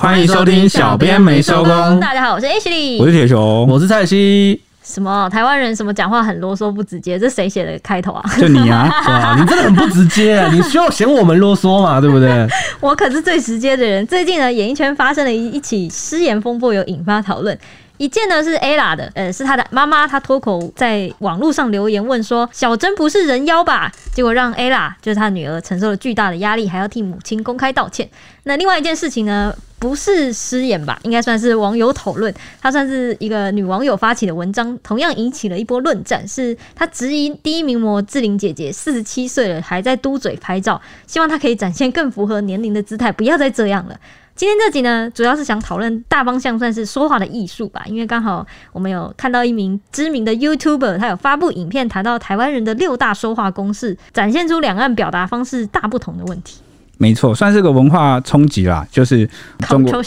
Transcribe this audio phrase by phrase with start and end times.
[0.00, 1.98] 欢迎收听小编没收工。
[1.98, 4.62] 大家好，我是 Ashley，我是铁雄，我是蔡西。
[4.84, 7.18] 什么台湾人什么讲话很啰嗦不直接？
[7.18, 8.22] 这谁写的开头啊？
[8.38, 10.48] 就你啊， 你真的很不直接啊！
[10.52, 12.00] 你需要嫌我们啰嗦嘛？
[12.00, 12.46] 对不对？
[12.78, 14.06] 我可是最直接的人。
[14.06, 17.58] 最近呢，演艺圈发生了一一起失言风波，有引发讨论。
[17.98, 28.08] 一件呢是 Ella 的，呃，是她的妈妈，她脱口在网络上留言问说：“小珍不是人妖吧？”结果让 Ella 就是她女儿承受了巨大的压力，还要替母亲公开道歉。
[28.44, 36.26] 那另外一件事情呢，不是失言吧，应该算是网友讨论，她算是一个女网友发起的文章，同样引起了一波论战。
[36.26, 43.98] 是她质疑第一名模志玲姐姐四十七岁了还在嘟嘴拍照，希望她可以展现更符合年龄的姿态，不要再这样了。
[44.38, 47.82] 今天这集呢，主要是想讨论大方向，算是说话的艺术吧。
[47.86, 56.60] 因为刚好我们有看到一名知名的 YouTuber，他有发布影片谈到台湾人的六大说话公式，展现出两岸表达方式大不同的问题。
[56.98, 59.28] 没错，算是个文化冲击啦，就是
[59.68, 60.00] 中国。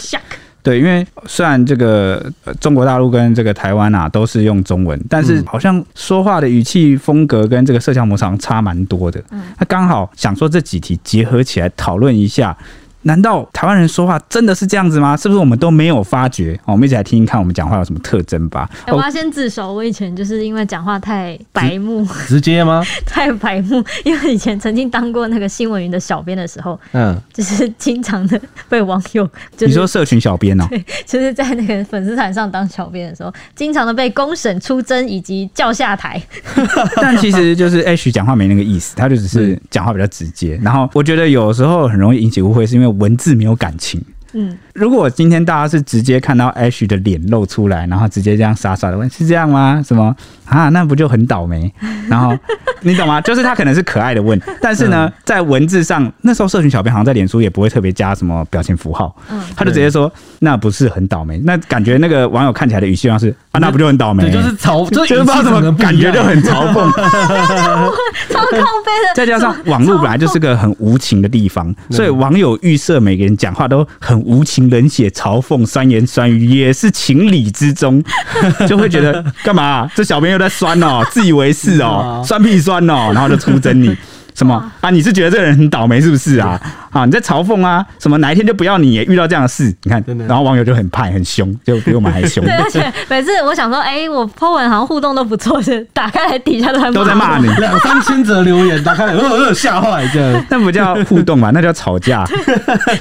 [0.63, 9.21] 对，因为虽然这个中国大陆跟这个台湾啊都是用中文，但是好像说话的语气风格跟这个社交模式差蛮多的。
[9.31, 12.57] 嗯，那刚好想说这几题结合起来讨论一下。
[13.03, 15.17] 难道台湾人说话真的是这样子吗？
[15.17, 16.59] 是不是我们都没有发觉？
[16.65, 18.69] 我们一起来听听看，我们讲话有什么特征吧。
[18.85, 22.83] 欸、我要先自首，我以前就是因为讲话太白目，直接吗？
[23.05, 29.25] 太白目，因为以前曾经当过那个新闻云的小编的时候，嗯，就是经常的被网友，
[29.57, 36.21] 就是，你说社群小编哦，对， 就是在那个粉丝团上当小编的时候，经常的被公审、出征以及叫下台。
[37.01, 40.59] 但其实就是 H 讲话没那个意思，他就只是讲话比较直接。
[40.61, 42.90] 然后我觉得有时候很容易引起误会，是因为。
[42.91, 44.03] 文字没有感情。
[44.33, 49.83] 嗯，如果今天大家是直接看到 Ash 的脸露出来，然后直接这样傻傻的问，是这样吗？
[49.85, 50.15] 什么
[50.51, 50.69] 啊？
[50.69, 51.71] 那不就很倒霉？
[52.07, 52.37] 然后
[52.81, 53.19] 你懂吗？
[53.21, 61.37] 就是他可能是可爱的问，但是呢，在文字上，那时候社群小编好像在脸书也不会特别加什么表情符号，嗯，他就直接说那不是很倒霉。
[61.43, 64.23] 那感觉那个网友看起来的语气上是啊，那不就很倒霉？
[64.23, 66.89] 对，就是嘲，就是不知道怎么感觉就很嘲讽，
[68.29, 69.15] 超靠背的。
[69.15, 74.21] 再加上网络本来就是个很无情的地方，所以网友预设每个人讲话都很。
[74.21, 78.01] 无情冷血、嘲讽、酸言酸语，也是情理之中，
[78.69, 79.91] 就会觉得干嘛、啊？
[79.95, 83.95] 这小编又在酸哦， 自以为是哦，酸屁酸哦，然后就出征你。
[84.33, 84.89] 什么啊？
[84.89, 86.59] 你是觉得这个人很倒霉是不是啊？
[86.89, 87.85] 啊，你在嘲讽啊？
[87.99, 89.65] 什么哪一天就不要你也遇到这样的事？
[89.83, 92.41] 你看，然后网友就很派很凶，就比我们还凶。
[92.45, 100.45] 对，而且每次我想说，哎、欸，我 po 文好像互动都不错，是打开来底下都在都在骂你，两三千则留言，打开来，呃呃，吓坏这样。
[100.49, 101.51] 那不叫互动嘛？
[101.53, 102.25] 那叫吵架，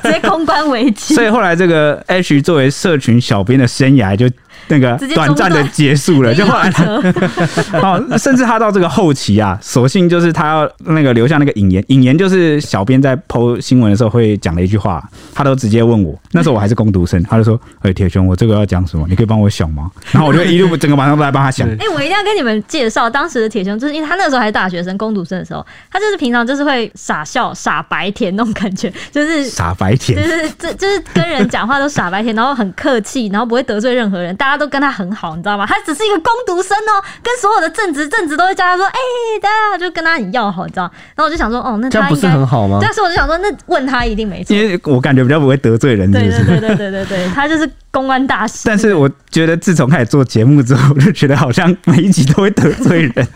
[0.03, 1.15] 直接公关危机。
[1.15, 4.29] 所以后来这个 H 作为社群小编的生涯就。
[4.71, 6.85] 那个短暂的结束了，就后来他，
[7.83, 15.03] 哦，甚至他到这个后期啊，索性就是他要那个留下那个引言，引言就是小编在 po 新闻的时候会讲的一句话，
[15.35, 19.07] 他都直接问我，那时候我还是工读生，他就说：“哎，铁雄，我这个要讲什么？
[19.09, 21.69] 你可以帮我想吗？”然后我就 一路整个晚上都在帮他想。
[21.69, 35.65] 哎，我一定要跟你们介绍当时的铁雄，就是因为他那时候还是大学生，工读生的时候，他就是平常就是会傻笑、傻白甜那种感觉，就是傻白甜，就是这就是跟人讲话都傻白甜，然后很客气，然后不会得罪任何人，大家都跟他很好，你知道吗？
[35.67, 40.83] 他只是一个工读生哦，跟所有的正职正职都会叫他说：“哎、欸，大家就跟他很要好，你知道？”
[41.17, 46.11] 然后我就想说：“哦，那他不是很好吗？”但是我就想说，那问他一定没错，因为我感觉比较不会得罪人。
[46.13, 48.61] 对对对对对对对，他就是公关大师。
[48.65, 53.29] 但是我觉得自从开始做节目之后，我就觉得好像每一集都会得罪人，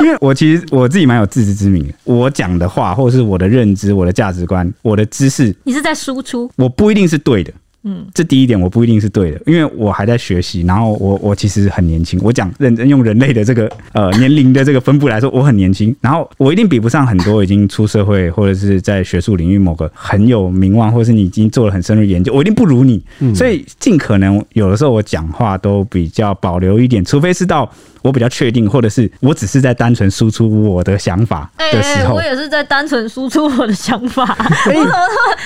[0.00, 7.52] 因为我其实我自己蛮有自知之明的，我讲的话或者是我的认知、我的价值观、我的知识，你是在输出，我不一定是对的。
[7.82, 10.60] 嗯，这第一点我不一定是对的，因为我还在学习。
[10.62, 15.94] 然后我我其实很年轻，我讲认真用人类的这个 呃年龄的这个分布来说，我很年轻。
[16.00, 23.02] 然后我一定比不上很多已经出社会或者是在学术领域某个很有名望，或者是你已经做了很深入研究，我一定不如你。
[23.34, 27.70] 所以尽可能有的时候我讲话都比较保留一点，除非是到。
[28.02, 34.24] 我比较确定，或者是我只是在单纯输出我的想法的时候，欸欸，我也是在单纯输出我的想法。
[34.66, 34.76] 欸、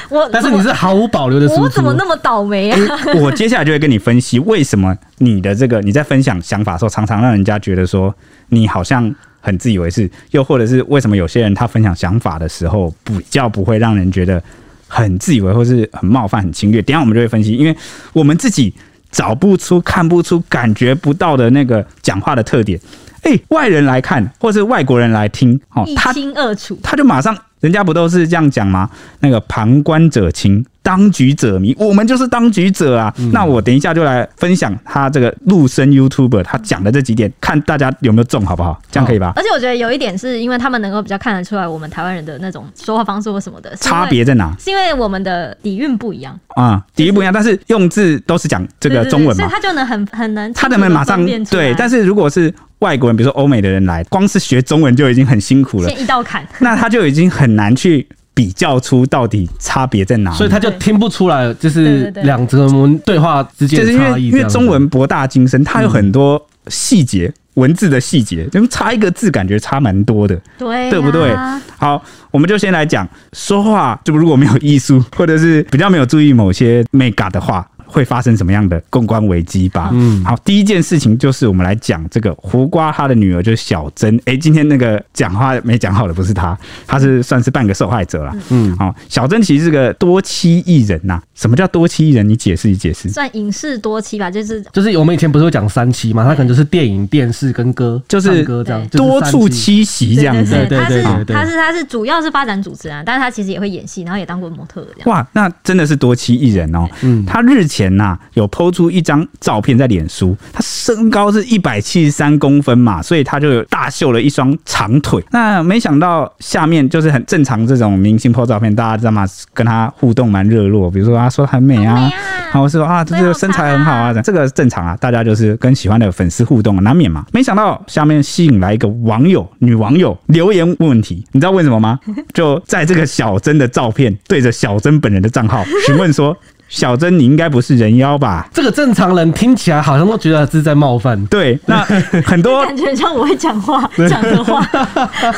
[0.08, 0.28] 我？
[0.32, 2.78] 但是你是毫无保留的输出，我怎么那么倒霉啊？
[3.06, 8.14] 欸、我接下来就会跟你分析为什么你的这个你在分享想法的时候，常常让人家觉得说
[8.48, 14.42] 你好像很自以为是，又或者是为什么有些人他分享想法的时候比较不会让人觉得
[14.86, 16.80] 很自以为，或是很冒犯、很侵略？
[16.82, 17.76] 等一下我们就会分析，因为
[18.12, 18.72] 我们自己。
[19.14, 22.78] 找不出、看不出、感觉不到的那个讲话的特点，
[23.22, 28.90] 哎、欸，外人来看，或是外国人来听，哦，一清二楚，他就马上，人家不都是这样讲吗？
[29.20, 33.10] 那个旁观者清，当局者迷，我们就是当局者啊。
[33.16, 38.78] 嗯、那我等一下就来分享他这个陆生 YouTuber 他讲的这几点，看大家有没有中，好不好？
[38.90, 39.32] 这样可以吧？
[39.34, 44.54] 而且我觉得有一点是因为他们能够比较看得出来我们台湾人的那种说话方式或什么的差别在哪？
[44.60, 51.74] 是因为我们的底蕴不一样啊，底蕴不一样，但是用字都是讲这个中文嘛，所以他就能很很能他能不能马上对？
[51.78, 52.52] 但是如果是
[52.84, 58.06] 外国人，比如说欧美的人来，光是学中文就已经很辛苦了，先一道坎， 那他就已经很难去。
[58.36, 62.68] 比较出到底差别在哪里，所以他就听不出来，就是两者
[63.06, 64.26] 对话之间的差异。
[64.26, 71.32] 因为因为中文博大精深，它有很多细节，文字的细节，就差一个字感觉差蛮多的，对，对不对？
[71.78, 72.02] 好，
[72.32, 77.64] 我们就先来讲说话，就如果没有艺术，或者是比较没有注意某些美感的话。
[77.86, 79.90] 会发生什么样的公关危机吧？
[79.92, 84.20] 嗯，好，第一件事情就是我们来讲这个胡瓜他的女儿就是小珍。
[84.24, 88.34] 哎，今天那个讲话没讲好的不是他，他是算是半个受害者了。
[88.50, 91.20] 嗯，好，小珍其实是个多妻艺人呐。
[91.34, 92.28] 什么叫多妻艺人？
[92.28, 93.08] 你解释一解释。
[93.08, 96.24] 算影视多妻吧，就是就是我们以前不是有讲三妻嘛？
[96.24, 100.52] 他可能就是电影、电视跟歌，就是歌这样，多处栖息这样子。
[100.52, 105.08] 对对对对，他是他是主要是发展主持人，但是他其实也会演戏，然后也当过模特这样。
[105.10, 106.88] 哇，那真的是多妻艺人哦。
[107.02, 115.20] 嗯，他日前呐有 PO 出一张照片在脸书，他身高是一百七十三公分嘛，所以他就大秀了一双长腿。
[115.32, 119.26] 那没想到下面就是很正常这种明星 PO 照片，大家知道吗？
[119.52, 122.08] 跟他互动蛮热络，比如说他说很美啊，
[122.52, 127.26] 然后说啊，这个身材很好啊，这个正常啊，大家就是跟喜欢的粉丝互动，难免嘛。
[127.32, 131.98] 没想到下面吸引来一个网友，女网友留言问问题，你知道为什么吗？
[132.32, 136.36] 就在这个小珍的照片对着小珍本人的账号询问说。
[136.74, 138.48] 小珍，你应该不是人妖吧？
[138.52, 141.24] 这个正常人听起来好像都觉得是在冒犯。
[141.26, 141.78] 对，那
[142.24, 144.68] 很多 感觉像我会讲话 讲的话。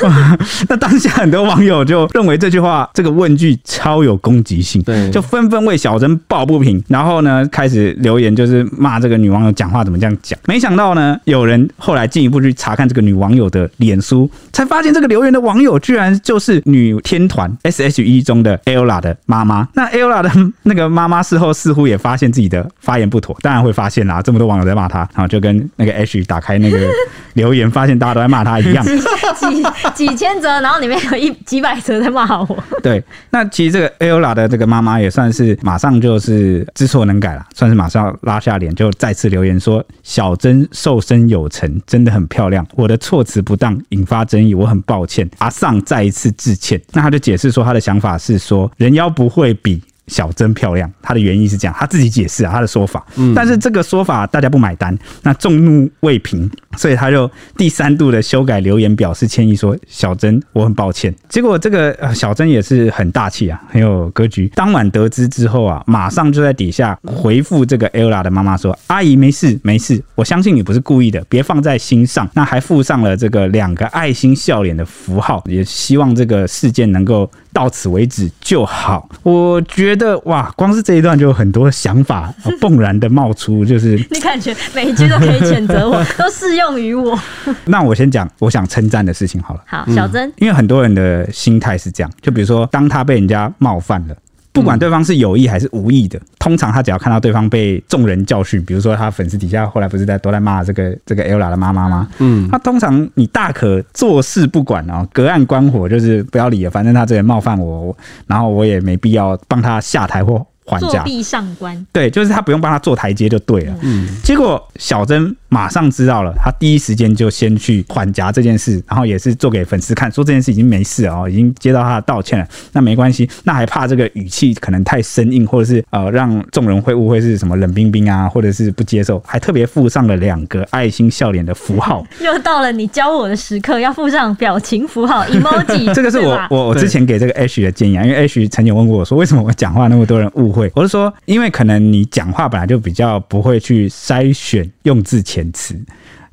[0.66, 10.38] 那当下很多网友就认为这句话这个问句超有攻击性，对，就纷纷为小珍抱不平，然后呢开始留言，就是骂这个女网友讲话怎么这样讲。
[10.46, 19.68] 没想到呢，有人后来进一步去查看这个女网友的脸书，才发现这个留言的网友居然就是女天团 S.H.E 中的 Ella 的妈妈。
[19.74, 20.30] 那 Ella 的
[20.62, 21.25] 那个妈妈。
[21.26, 26.88] 事后似乎也发现自己的发言不妥，当然会发现啦，这么多网友在骂他，然后就跟那个 H 打开那个
[27.34, 32.64] 留言，发现大家都在骂他一样，几几千则，然后里面有一几百则在骂我。
[32.82, 49.82] 对，那其实这个 Ella 的这个妈妈也算是马上就是知错能改了，算是马上拉下脸，就再次留言说：“小珍瘦身有成，真的很漂亮，我的措辞不当引发争议，我很抱歉。”阿尚再一次致歉，那他就解释说他的想法是说人妖不会比。
[50.08, 53.04] 小珍漂亮，他的原意是这样，他自己解释啊，他的说法。
[53.16, 61.14] 嗯，但是这个说法大家不买单，那众怒未平，所以他就第三度的修改留言，表示歉意，说小珍我很抱歉。
[61.28, 64.46] 结果这个呃小珍也是很大气啊，很有格局。
[64.54, 77.30] 当晚得知之后啊，马上就在底下回复这个 Ella 的妈妈说：“阿姨没事没事，我相信你不是故意的，别放在心上。”那还附上了这个两个爱心笑脸的符号，也希望这个事件能够。
[77.56, 79.08] 到此为止就好。
[79.22, 82.30] 我觉得哇，光是这一段就有很多想法
[82.60, 87.18] 蹦然的冒出，就是 你感觉每一句都可以谴责我， 都适用于我。
[87.64, 89.60] 那我先讲我想称赞的事情好了。
[89.64, 94.14] 好，小珍，因为很多人的心态是这样，就比如说，当他被人家冒犯了。
[94.56, 102.08] 不管对方是有意还是无意的，通常他只要看到对方被众人教训，比如说他粉丝底下后来不是在都在骂这个这个 Ella 的妈妈吗？
[102.18, 107.96] 嗯，他通常你大可坐视不管哦，隔岸观火，就是不要理了，反正他这人冒犯我，
[108.26, 110.44] 然后我也没必要帮他下台或。
[110.68, 113.74] 还价作壁上观，对，就是他不用帮他做台阶就对了。
[113.82, 122.46] 嗯，结果小珍马上知道了，他第一时间就先去缓夹这件事，然后也是做给粉丝看，说这件事已经没事哦，已经接到他的道歉了。
[122.72, 132.06] 那没关系，那还怕这个语气可能太生硬，或者是呃让众人会误会是什么冷冰冰啊，或者是不接受，还特别附上了两个爱心笑脸的符号。
[132.20, 135.94] 又到了你教我的时刻，要附上表情符号 emoji。
[135.94, 140.70] 这个是我我我之前给这个 H 的建议啊，因为 H 曾经问过我说，为什么我讲话那么多人误会？
[140.74, 145.22] 我是说，因为可能你讲话本来就比较不会去筛选用字
[145.52, 145.74] 遣词，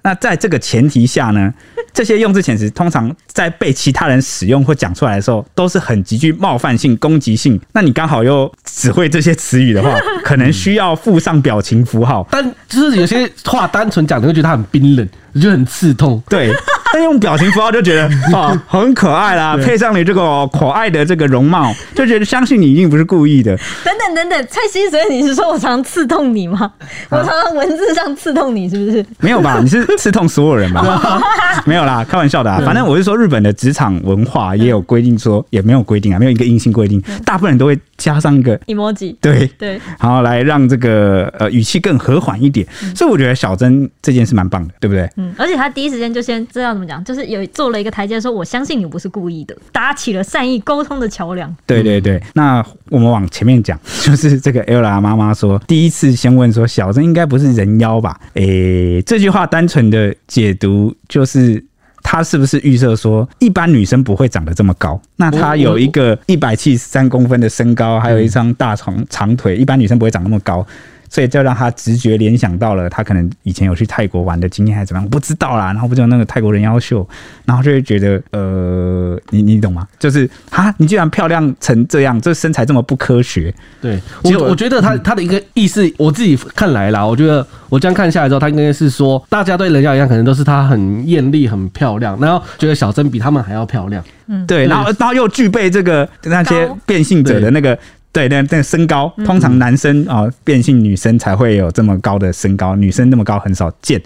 [0.04, 1.54] 那在这个前提下呢，
[1.94, 7.60] 这些用字遣词通常在被其他人使用或讲出来的时候，都是很极具冒犯性、攻击性。
[7.74, 12.28] 那你刚好又只会这些词语的话， 可能需要附上表情符号。
[12.32, 15.08] 但就是有些话单纯讲，你会觉得它很冰冷，
[15.42, 16.22] 就很刺痛。
[16.28, 16.54] 对。
[16.94, 23.58] 但用表情符号就觉得 哦很可爱啦，配上你这个可爱的这个容貌，就觉得相信你一定不是故意的。
[23.84, 26.72] 等等等等，蔡西，所以你是说我常刺痛你吗？
[27.10, 29.04] 我常常文字上刺痛你，是不是？
[29.20, 29.58] 没有吧？
[29.64, 31.22] 你是刺痛所有人吧？
[31.66, 32.62] 没有啦，开玩笑的啊。
[32.64, 42.68] 反正我是说，日本的职场文化也有规定说，也没有规定啊，没有一个硬性规定，大部分人都会加上一个 emoji，对对，然后来让这个呃语气更和缓一点。
[42.96, 45.10] 所以我觉得小珍这件事蛮棒的，对不对？
[45.18, 51.56] 嗯，而且他第一时间就先知道怎么讲，就是有做了一个台阶，说我相信你不是故意的，搭起了善意沟通的桥梁。
[51.66, 58.20] 对对对，那我们往前面讲， 就是这个 Ella 妈妈说，第一次先问说小珍应该不是人妖吧？
[58.34, 61.64] 诶，这句话单纯的解读就是。
[62.06, 65.02] 他是不是预设说一般女生不会长得这么高？
[65.16, 70.68] 那她有一个一百七十三公分的身高，还有一双大长长腿，一般女生不会长那么高。
[71.14, 75.68] 所以就让他直觉联想到了他可能以前有去泰国玩的经验还是怎么样，我不知道啦。
[75.68, 77.08] 然后不知道那个泰国人妖秀，
[77.46, 79.88] 然后就会觉得呃，你你懂吗？
[80.00, 83.54] 就是啊，你居然漂亮成这样，这身材这么不科学。
[83.80, 94.04] 对，我我觉得他他的一个意思，我自己看来啦，我觉得我这样看下来之后，他应该是说，大家对人妖一样，可能都是她很艳丽、很漂亮，然后觉得小珍比他们还要漂亮。
[94.26, 97.78] 嗯，对，然后然后又具备这个那些变性者的那个。
[98.14, 104.00] 对，但但身高，通常男生啊、呃，变性女生才会有这么高的身高，女生那么高很少见。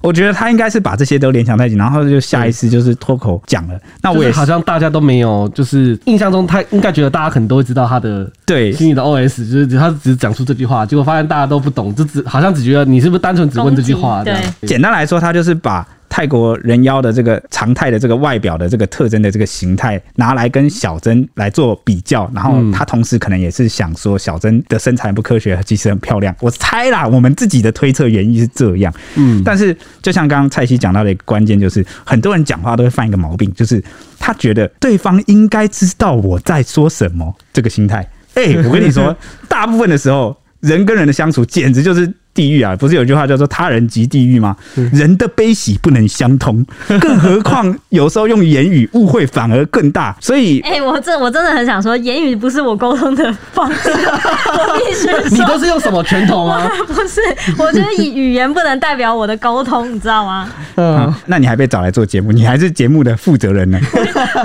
[0.00, 3.80] 我觉得他应该是把这些都联想在一起，然后就下意识就是脱口讲了。
[4.02, 14.22] 那我也好像大家都没有，就是印象中他应该觉得大家可能都会知道他的对心里的 OS，就是他只是讲出这句话，结果发现大家都不懂，就只好像只觉得你是不是单纯只问这句话？
[14.22, 14.34] 对，
[14.66, 15.86] 简单来说，他就是把。
[16.14, 26.32] 泰国人妖的这个常态的这个外表的这个特征的这个形态拿来跟小珍来做比较，然后他同时可能也是想说小珍的身材不科学，其实很漂亮。
[26.38, 28.94] 我猜啦，我们自己的推测原因是这样。
[29.16, 33.82] 嗯，但是就像刚刚蔡西讲到的一个关键，就是很多人讲话都会犯一个毛病，就是
[34.20, 38.08] 他觉得对方应该知道我在说什么，这个心态。
[38.34, 39.16] 哎，我跟你说，
[39.50, 42.14] 大部分的时候人跟人的相处简直就是。
[42.34, 44.56] 地狱啊，不是有句话叫做“他人即地狱”吗？
[44.92, 46.66] 人的悲喜不能相通，
[47.00, 50.14] 更何况有时候用言语误会反而更大。
[50.20, 53.88] 所以，哎、欸，我这我真的很想说，言语不是我沟通的方式。
[53.94, 56.68] 我必须说，你都是用什么拳头吗？
[56.86, 57.20] 不是，
[57.56, 60.48] 我觉得语语言不能代表我的沟通，你知道吗？
[60.76, 63.78] 嗯，那你还被找来做节目，你还是节目的负责人呢？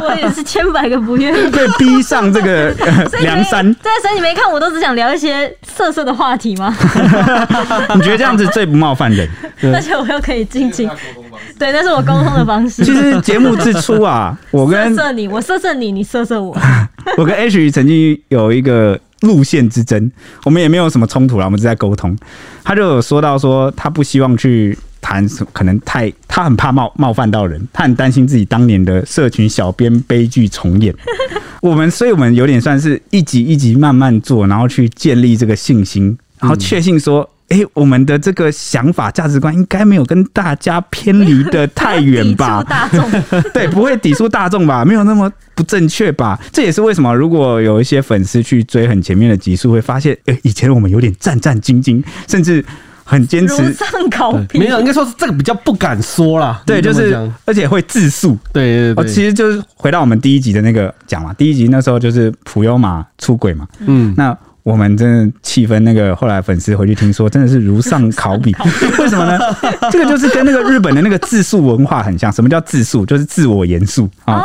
[0.02, 2.70] 我也是千百个不愿意被逼上这个
[3.22, 3.74] 梁山。
[3.76, 6.76] 对，所以你没看，我都只想聊一些色色的话题吗？
[7.96, 9.28] 你觉得这样子最不冒犯人，
[9.74, 10.90] 而且我又可以尽情，
[11.58, 12.84] 对，那是我沟通的方式。
[12.84, 16.58] 其实节目之初啊， 我跟色色你，我色色你，你色色我。
[17.18, 20.12] 我跟 H 曾经有一个路线之争，
[20.44, 22.16] 我们也没有什么冲突啦，我们只在沟通。
[22.64, 30.94] 他就有说到说，他不希望去谈，可能太他很怕冒冒犯到人，他很担心自己当年的社群小编悲剧重演。
[31.62, 36.18] 我们，所以我们有点算是一集一集慢慢做，然后去建立这个信心。
[36.40, 42.64] 然后确信说，哎、欸，我们的这个想法、价值观应该没有跟大家偏离的太远吧？
[42.70, 43.10] 大众
[43.54, 44.86] 对，不会抵触大众吧？
[44.86, 46.40] 没有那么不正确吧？
[46.52, 52.64] 这也是为什么，如果有一些粉丝去追很前面的集数，会发现，哎、欸，以前我们有点战战兢兢，甚至
[53.04, 53.64] 很坚持。
[53.64, 56.62] 如上考，没有，应该说是这个比较不敢说啦。
[56.68, 58.38] 对，就是而且会自述。
[58.54, 63.68] 对对对，其实就是回到我们第一集的那个讲嘛，第一集那时候就是普悠玛出轨嘛。
[63.80, 64.38] 嗯，那。
[64.70, 68.56] 我们真的气氛，那个后来粉丝回去听说，真的是如上考比。
[69.00, 69.40] 为什么呢？
[69.92, 72.32] 这个就是跟那个日本的那个自述文化很像。
[72.32, 73.04] 什么叫自述？
[73.04, 74.44] 就是自我严肃啊。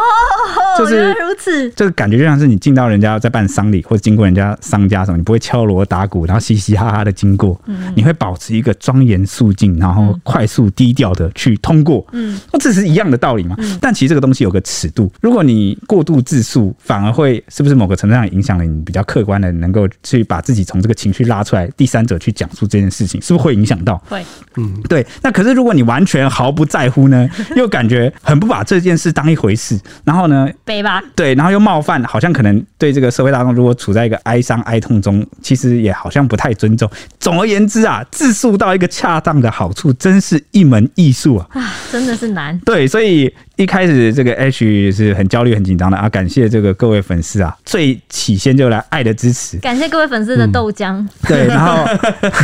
[0.78, 7.61] 就是如此，这个感觉就像是你进到人家在办丧礼，或者经过人家商家什么，你不会敲锣打鼓，然后嘻嘻哈哈的经过，
[7.95, 12.04] 你会保持一个庄严肃静，然后快速低调的去通过。
[12.12, 13.57] 嗯，那这是一样的道理嘛？
[13.81, 23.97] 但其实这个东西有个尺度，如果你过度自述，反而会是不是某个程度上影响了你比较客观的，能够去把自己从这个情绪拉出来，第三者去讲述这件事情，是不是会影响到？
[24.09, 24.25] 会，
[24.56, 25.04] 嗯，对。
[25.23, 30.49] 那可是如果你完全毫不在乎呢， 又感觉很不把这件事当一回事，然后呢？
[30.64, 36.88] 北吧，对，然后又冒犯，好像可能对这个社会大众，如果处在一个哀伤哀痛中，其实也好像不太尊重。
[37.18, 41.47] 总而言之啊，自述到一个恰当的好处，真是一门艺术啊！
[41.52, 42.59] 啊，真的是难。
[42.61, 46.09] 对，所以一开始这个 H 是很焦虑、很紧张的啊。
[46.09, 51.08] 感谢这个各位粉丝啊，最起先就来爱的支持，感谢各位粉丝的豆浆、嗯。
[51.26, 51.84] 对，然后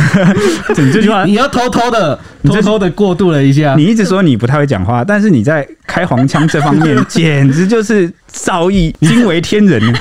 [0.77, 3.75] 你这句话你要偷偷的、偷偷的过渡了一下。
[3.75, 8.09] 你一直说你不太会讲话，但是你在开黄腔这方面 简直就是。
[8.31, 9.81] 造诣惊为天人，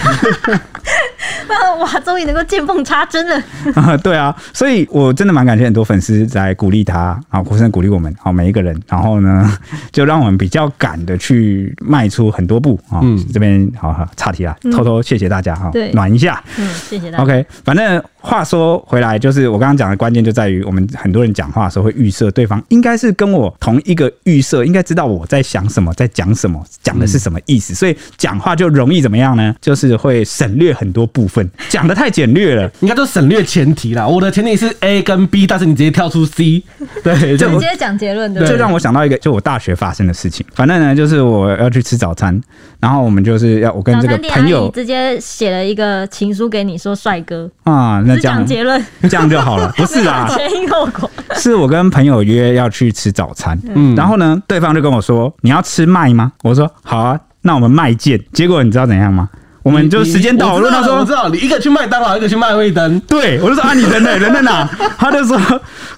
[1.81, 3.37] 哇，终于能够见缝插针了
[3.75, 3.97] 啊！
[3.99, 9.53] 对啊，所以我真的蛮感谢很多粉丝在鼓励他啊，或者鼓励我们啊每一个人，然后呢，
[9.91, 13.01] 就让我们比较敢的去迈出很多步啊。
[13.03, 17.25] 嗯，这边好好岔题啊，偷偷谢谢大家哈，对，暖一下，嗯，谢谢大家。
[17.25, 29.55] OK，反正话说回来，就是我刚刚讲的关键就在于，我们很多人讲话的时候会预设对方应该是跟我同一个预设，应该知道我在想什么，在讲什么，讲的是什么意思，所以讲话就容易怎么样呢？
[29.61, 34.07] 就是会省略很多部分，讲的太简略了，应该都省略前提啦。
[34.07, 36.63] 我的前提是 A 跟 B，但是你直接跳出 C，
[37.03, 40.45] 对，就直接讲结论，对，就让我想到一个，就我大学发生的事情。
[40.55, 42.39] 反正呢，就是我要去吃早餐，
[42.79, 56.33] 然后我们就是要我跟这个朋友直接写了一个情书给你，说帅哥啊，那这样结论这样就好了， 不是啊，前因后果是我跟朋友约要去吃早餐，嗯，然后呢，对方就跟我说，你要吃麦吗？
[56.43, 58.21] 我说好啊，那我们麦见。
[58.33, 59.29] 结果你知道怎样吗？
[59.63, 62.99] 我们就时间到了，他说我知道，你一个去麦当劳，一个去麦味登。
[63.01, 64.17] 对，我就说啊，你人呢？
[64.17, 64.67] 人在哪？
[64.97, 65.37] 他就说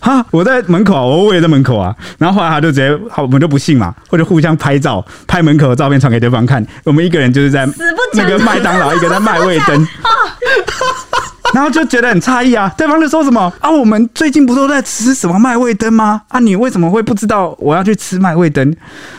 [0.00, 1.94] 啊，我在门口啊，我也在门口啊。
[2.18, 6.64] 然后后来他就直接，好，我们就不信嘛，或者互相拍照，拍门口的照片传给对方看。
[6.82, 7.64] 我们一个人就是在
[8.14, 9.86] 那个麦当劳，一个在 麦味登。
[11.52, 16.22] 然后就觉得很诧异啊，对方就说什么啊，我们最近不都在吃什么麦味登吗？
[16.28, 18.74] 啊，你为什么会不知道我要去吃麦味登？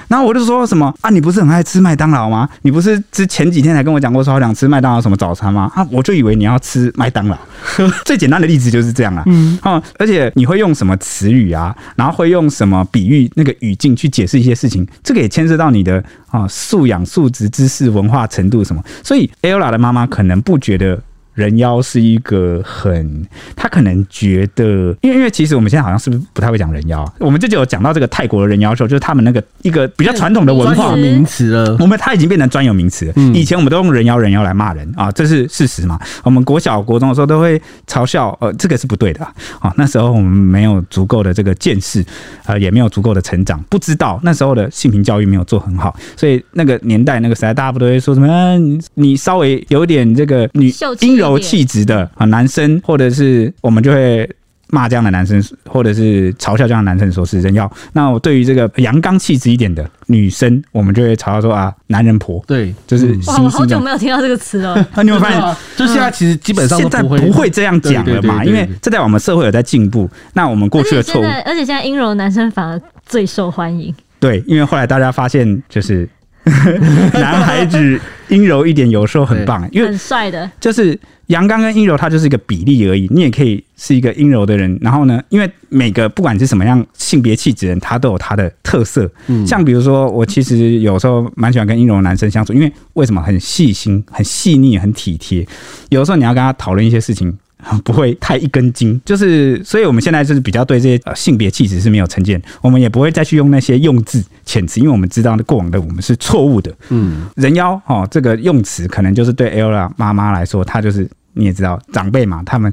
[0.07, 2.49] 然后我就说什么啊，你不是很爱吃麦当劳吗？
[2.63, 5.71] 你不是之前几天才跟我讲过说好想吃麦当劳什么早餐吗？
[5.75, 7.37] 啊，我就以为你要吃麦当劳。
[8.03, 18.83] 最简单的例子就是这样啊，嗯，啊，而且你会用什么词语啊，然后会用什么比喻那个语境去解释一些事情，这个也牵涉到你的啊素养、素质、知识、文化程度什么。
[19.03, 20.99] 所以 Ella 的妈妈可能不觉得。
[21.33, 23.25] 人妖是一个很，
[23.55, 31.77] 他可能觉得，因为因为其实我们现在好像是不是不太会讲人妖，我们这就有讲到这个泰国的人妖秀，就是他们那个一个比较传统的文化名词了。
[31.79, 33.13] 我们它已经变成专有名词了。
[33.33, 35.99] 以前我们都用人妖人妖来骂人啊，这是事实嘛。
[36.23, 39.23] 我们国小国中的时候都会嘲笑，呃，这个是不对的
[39.59, 39.73] 啊。
[39.77, 42.03] 那时候我们没有足够的这个见识，
[42.45, 48.57] 呃，也没有足够的成长，不知道那时候的性平教育没有做很好，所以那个年代那个时代，大家不都会说什么？
[48.95, 54.29] 你稍微有点这个女阴柔气质的啊，男生或者是我们就会
[54.69, 57.71] 骂这样的男生，或者是嘲笑这样的男生说是人妖。
[57.91, 62.43] 那我对于这个阳刚气质一点的女生，我们就会嘲笑说啊，男人婆。
[62.47, 64.75] 对，就是哇，我好久没有听到这个词了。
[64.95, 65.39] 那你会发现，
[65.77, 70.09] 就现在其实基本上现在不会这样讲了嘛，因为这代表我们社会有在进步。
[70.33, 73.93] 那我们过去的错误，而且现在阴柔男生反而最受欢迎。
[74.19, 76.09] 对，因为后来大家发现就是。
[77.13, 80.49] 男孩子阴柔一点，有时候很棒，因为很帅的。
[80.59, 83.07] 就是阳刚跟阴柔，它就是一个比例而已。
[83.09, 89.09] 你也可以是一个阴柔的人，然后呢，因为每个不管是什么样性别气质的人，他都有他的特色。
[89.27, 93.23] 嗯像比如说，我其实有时候蛮喜欢跟阴柔的男生相处，因为为什么？
[93.23, 95.47] 很细心、很细腻、很体贴。
[95.87, 97.33] 有时候你要跟他讨论一些事情。
[97.83, 106.73] 不会太一根筋，就是，所以我们现在就是比较对这些呃性别气质是没有成见，我们也不会再去用那些用字遣词，因为我们知道过往的我们是错误的。
[106.89, 112.71] 嗯，人妖哦，这个用词可能就是对 Ella 妈妈来说，她就是你也知道长辈嘛，他们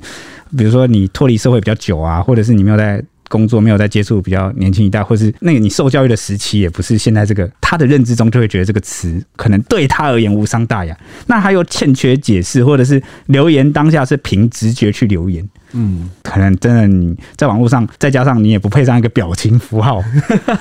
[0.56, 3.02] 比如说你脱离社会比较久啊，或者是你没有在。
[3.30, 15.48] 工作没有在接触比较年轻一代，或是那个你受教育的时期，也不是现在这个他的认知中就会觉得这个词可能对他而言无伤大雅，那他又欠缺解释，或者是留言当下是凭直觉去留言。
[15.72, 20.02] 嗯，可能真的你在网络上，再加上你也不配上一个表情符号，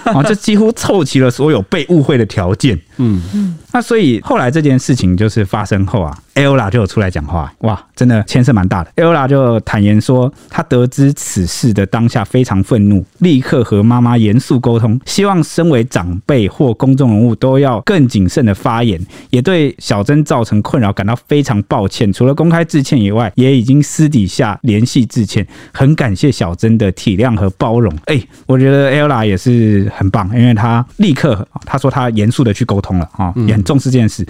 [0.05, 2.79] 啊， 就几乎凑齐了所有被误会的条件。
[2.97, 8.91] 嗯嗯，那所以后来这件事情就是发生后啊，Ella 就有出来讲话，哇，真的牵涉蛮大的。
[8.97, 22.11] Ella 就坦言说，他得知此事的当下非常愤怒，立刻和妈妈严肃沟通，希望身为长辈或公众人物都要更谨慎的发言，也对小珍造成困扰感到非常抱歉。
[22.11, 24.98] 除了公开致歉以外，也已经私底下联系。
[25.05, 27.93] 致歉，很感谢小珍的体谅和包容。
[28.05, 34.25] 哎、欸，我觉得 Ella 也是很棒，因为他立刻他说他严肃的去沟通了啊，也很重视这件事。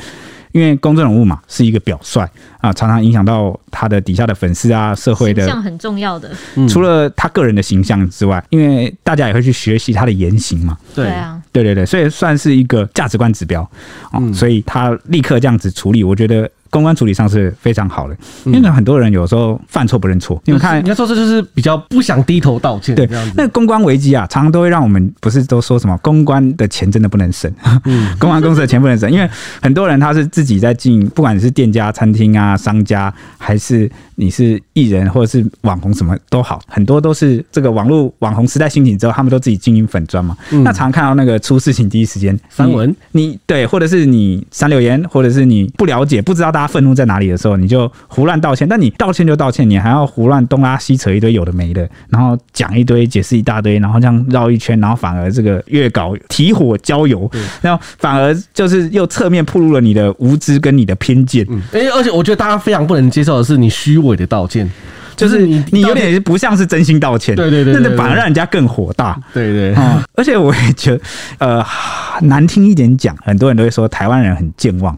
[0.51, 2.27] 因为公众人物嘛，是一个表率
[2.60, 6.32] 啊，常常影响到他的底下的粉丝啊，社会的形象很重要的。
[6.67, 10.75] 除了他个人的形象之外，因为大家也会去学习他的言行嘛。
[10.95, 13.62] 对啊，对对对，所以算是一个价值观指标
[14.12, 14.19] 啊。
[14.34, 16.49] 所以他立刻这样子处理，我觉得。
[16.69, 20.41] 公关处理上是非常好的，因为很多人有时候犯错不认错。
[20.45, 22.95] 你们看，你要说这就是比较不想低头道歉。
[22.95, 27.51] 对，那个公关危机啊，常常都会让我们不是都说什么公关的钱真的不能省，
[27.86, 29.29] 嗯， 公关公司的钱不能省，因为
[29.62, 40.38] 很多人他是自己在经营，不管你是店家、餐厅啊、商家，还是你是艺人或者是网红，什么都好，很多都是这个网络网红时代兴起之后，他们都自己经营粉砖嘛。
[40.49, 46.59] 那常常看到那个出事情第一时间三文，你对，或者是你删留言，或者是你不了解，不知道大。
[46.60, 48.67] 大家愤怒在哪里的时候，你就胡乱道歉。
[48.67, 61.45] 但你道歉就道歉，你还要胡乱东拉西扯一堆有的没的，然后讲一堆解释一大堆，然后这样绕一圈，然后反而这个越搞提火浇油，然后反而就是又侧面暴露了你的无知跟你的偏见。
[61.50, 61.62] 嗯，
[61.95, 64.69] 而且我觉得大家非常不能接受的是你虚伪的道歉。
[65.15, 71.02] 就是你，你有点不像是真心道歉，对对对，那反而让人家更火大，对对，嗯，而且我也觉得，
[71.39, 71.65] 呃，
[72.22, 74.98] 难听一点讲，很多人都会说台湾人很健忘，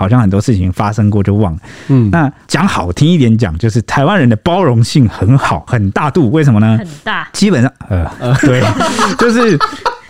[0.00, 1.58] 好像很多事情发生过就忘了，
[1.88, 6.78] 嗯，那讲好听一点讲，就是台湾人的包容性很好，很大度，为什么呢？
[6.78, 8.62] 很大，基本上，呃，对，
[9.20, 9.58] 就是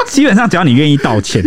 [0.07, 1.42] 基本上只要你愿意道歉，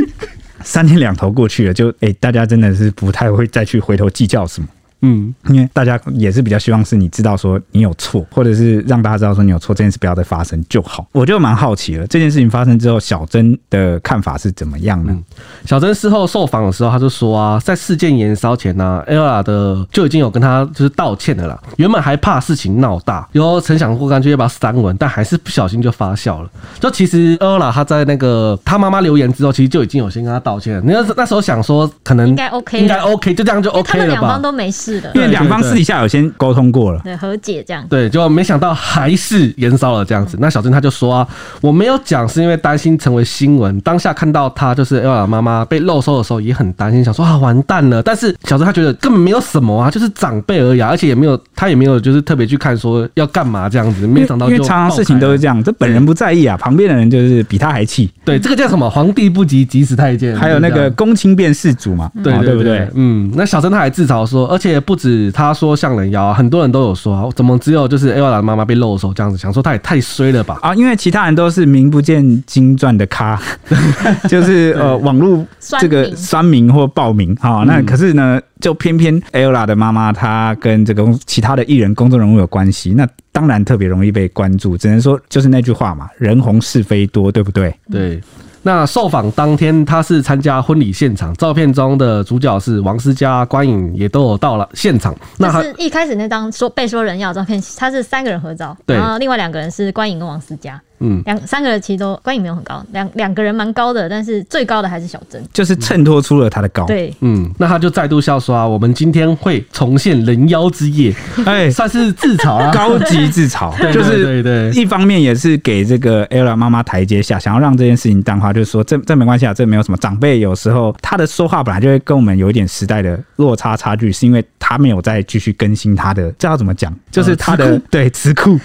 [0.61, 4.67] 三天两头过去了，就哎、欸，大家真的是不太会再去回头计较什么。
[5.05, 11.05] 嗯，因为大家也是比较希望是你知道说你有错，或者是让大家知道说你有错，这件事不要再发生就好。
[11.11, 15.11] 我就蛮好奇了，这件事情发生之后，小珍的看法是怎么样呢？
[15.13, 15.23] 嗯、
[15.65, 21.61] 小珍事后受访的时候，他就说啊，在事件延烧前呢，Ella 的就已经有跟他就是道歉的了啦。
[21.75, 26.49] 原本还怕事情闹大，有曾想过干脆要把它删文，但还是不小心就发酵了。
[26.79, 30.81] 就其实 Ella 他在那个他妈妈留言之后，其实就已经有先跟他道歉了。
[30.81, 33.91] 你那那时候想说，可能应该 OK，应该 OK，就这样就 OK 了吧？
[33.91, 34.92] 他们两方都没事。
[35.15, 37.85] 因为两方私底下有先沟通过了，对，和解这样。
[37.89, 40.37] 对，就没想到还是延烧了这样子。
[40.39, 41.27] 那小珍他就说啊，
[41.61, 43.79] 我没有讲是因为担心成为新闻。
[43.81, 48.01] 当下看到他就是 Ella 妈妈被漏收的时候，也很担心，想说啊完蛋了。
[48.01, 54.07] 但是小珍他觉得根本没有什么啊，就是长辈而已，而且也没有他也没有就是特别去看说要干嘛这样子。
[54.07, 58.11] 没想到就因为常常事情都是这样，这本人不在意啊，旁边的人就是比他还气。
[58.25, 58.89] 对，这个叫什么？
[58.89, 60.35] 皇帝不急急死太监。
[60.35, 62.87] 还有那个公亲变世主嘛，对对不对？
[62.95, 65.73] 嗯，那小珍他还自嘲说，而且不止他说。
[65.75, 69.37] 像人妖，很多人都有说啊，怎么只有就是 Ella 的妈妈被露手这样子？
[69.37, 70.59] 想说他也太衰了吧？
[70.61, 73.41] 啊，因为其他人都是名不见经传的咖，
[74.29, 75.45] 就是 呃网络
[75.79, 77.63] 这个酸民或暴民啊。
[77.65, 84.77] 那可是呢，就偏偏 Ella 的妈妈她跟这个其他的艺人、公众人物有关系，那当然特别容易被关注。
[84.77, 87.75] 只能说就是那句话嘛，人红是非多，对不对？
[87.91, 88.21] 对。
[88.63, 95.15] 那受访当天，他是参加婚礼现场，照片中的主角是王思佳、关颖，也都有到了现场。
[95.37, 100.81] 那他是一开始那张说被说人要照片，他是三个人合照，然后另外两个人是关颖跟王思佳。
[101.03, 106.85] 嗯，两三个人其实都关影没有很高，两两个人蛮高的，但是最高的还是小珍，就是衬托出了他的高。
[106.85, 111.13] 对，嗯，那他就再度笑说啊，我们今天会重现人妖之夜，
[111.45, 119.97] 哎，算是自嘲啊， 高级自嘲， 就是对对，一方面也是给这个 Ella 妈妈台阶下，想要让这件事情淡化，就是说这这没关系啊，这没有什么。
[119.97, 126.93] 长辈有时候他的说话本来就会跟我们有一点时代的落差差距，是因为他没有再继续更新他的，这要怎么讲？
[127.11, 128.59] 就是他的对词库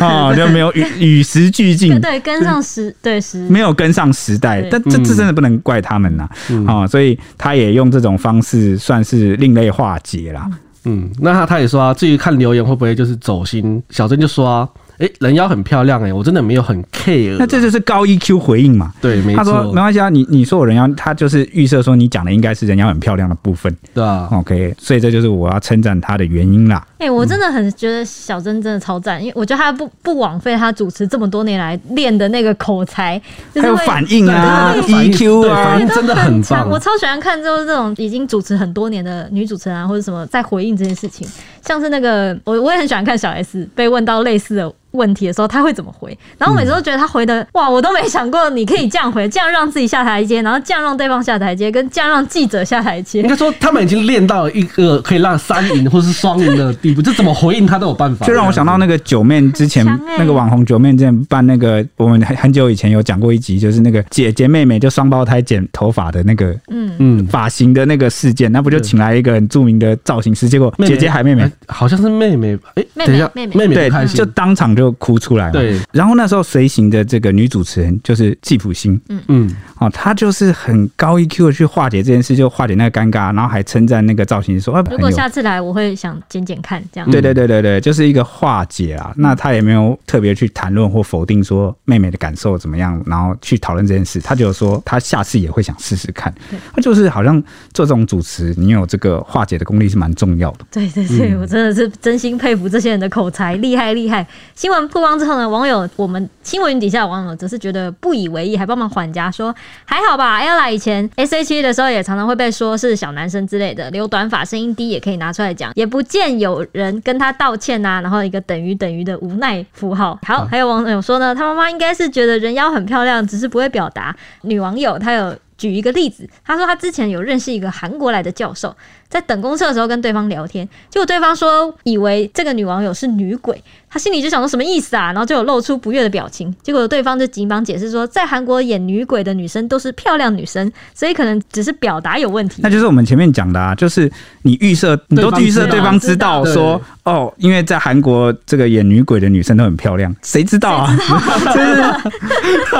[0.00, 1.73] 啊，就没有与与时俱。
[2.00, 6.86] 对，跟上时对时没有跟上时代，但这这真的不能怪他们呐啊、嗯哦！
[6.86, 10.48] 所以他也用这种方式算是另类化解啦。
[10.84, 14.68] 嗯，那他他也说啊，至于看留言会不会就是走心，小珍就说啊。
[14.98, 17.34] 哎，人妖很漂亮哎，我真的没有很 care。
[17.36, 18.92] 那这就是高 EQ 回应嘛？
[19.00, 19.38] 对，没错。
[19.38, 23.76] 他说没关系啊，你你说我人妖，他就是预设说你讲的应该是人妖很漂亮的部分。
[23.92, 26.86] 对啊，OK，所以这就是我要称赞他的原因啦。
[27.04, 33.20] 哎，我真的很觉得小曾真的超赞，因为我觉得他不不枉费他主持这么多年来练的那个口才，
[33.54, 36.66] 还有反应啊，EQ 啊，反应真的很强。
[36.70, 41.28] 我超喜欢看就是这种已经主持很多年的女主持人啊，或者什么在回应这件事情，
[41.60, 44.72] 像是那个我我也很喜欢看小 S 被问到类似的。
[44.94, 46.16] 问题的时候他会怎么回？
[46.38, 53.20] 然后每次都觉得他回的、嗯、哇，我都没想过你可以这样回，这样让自己下台阶，然后这样让对方下台阶，跟这样让记者下台阶。
[53.20, 58.24] 应该说他们已经练到了一个可以让三赢或是双赢的地步，就怎么回应他都有办法。
[58.24, 66.92] 就让我想到那个九面之前、欸、那个网红九面之前办那个，我们很很久以前有讲过一集，就是那个姐姐妹妹就双胞胎剪头发的那个嗯。
[66.98, 67.26] 嗯。
[67.26, 73.56] 发型的那个事件，那不就请来一个很著名的造型师，结果姐姐还妹妹，妹，妹好像是妹妹哎，等一下妹妹。
[73.56, 74.84] 妹妹对，就当场就。
[74.84, 75.52] 就哭出来嘛。
[75.52, 79.18] 对，然后那时候随行的这个女主持人就是季普星，嗯。
[79.28, 87.10] 嗯，哦，她就是很高 EQ 的去化解这件事，就化解那个尴尬，然后还称赞那个造型师说：“如果下次来，我会想剪剪看。”这样。
[87.10, 89.12] 对对对对对，就是一个化解啊。
[89.16, 94.20] 那他也没有特别去谈论或否定说妹妹的感受怎么样，然后去讨论这件事。
[94.20, 96.32] 他就说他下次也会想试试看。
[96.74, 100.66] 他就是好像做这种主持，你有这个化解的功力是蛮重要的。
[100.70, 104.26] 对对对，我真的是真心佩服这些人的口才，厉害厉害。
[104.54, 105.48] 新闻曝光之后呢？
[105.48, 110.40] 网友，我们新闻底下的网友则是觉得不以为意，还帮忙缓颊说还好吧。
[110.40, 118.00] Ella 以前 S.H.E 的时候也常常会被说是小男生之类的，留短发、声音低也可以拿出来讲，也不见有人跟他道歉呐、啊。
[118.00, 120.18] 然后一个等于等于的无奈符号。
[120.26, 124.14] 好，还有网友说呢，他妈妈应该是觉得人妖很漂亮，只是不会表达。
[124.42, 128.74] 女网友她有举一个例子，她说她之前有认识一个韩国来的教授，
[129.14, 136.52] 在等公车的时候跟对方聊天，结果对方说以为这个女网友是女鬼，他心里就想说什么意思啊，然后就有露出不悦的表情。
[136.64, 142.60] 结果对方就急忙解释说，在韩国演女鬼的女生都是漂亮女生，所以可能只是表达有问题。
[142.60, 144.10] 那就是我们前面讲的啊，就是
[144.42, 150.92] 你预设，你都预设对方知道说哦，因为在韩国这个演女鬼的女生都很漂亮，谁知道啊？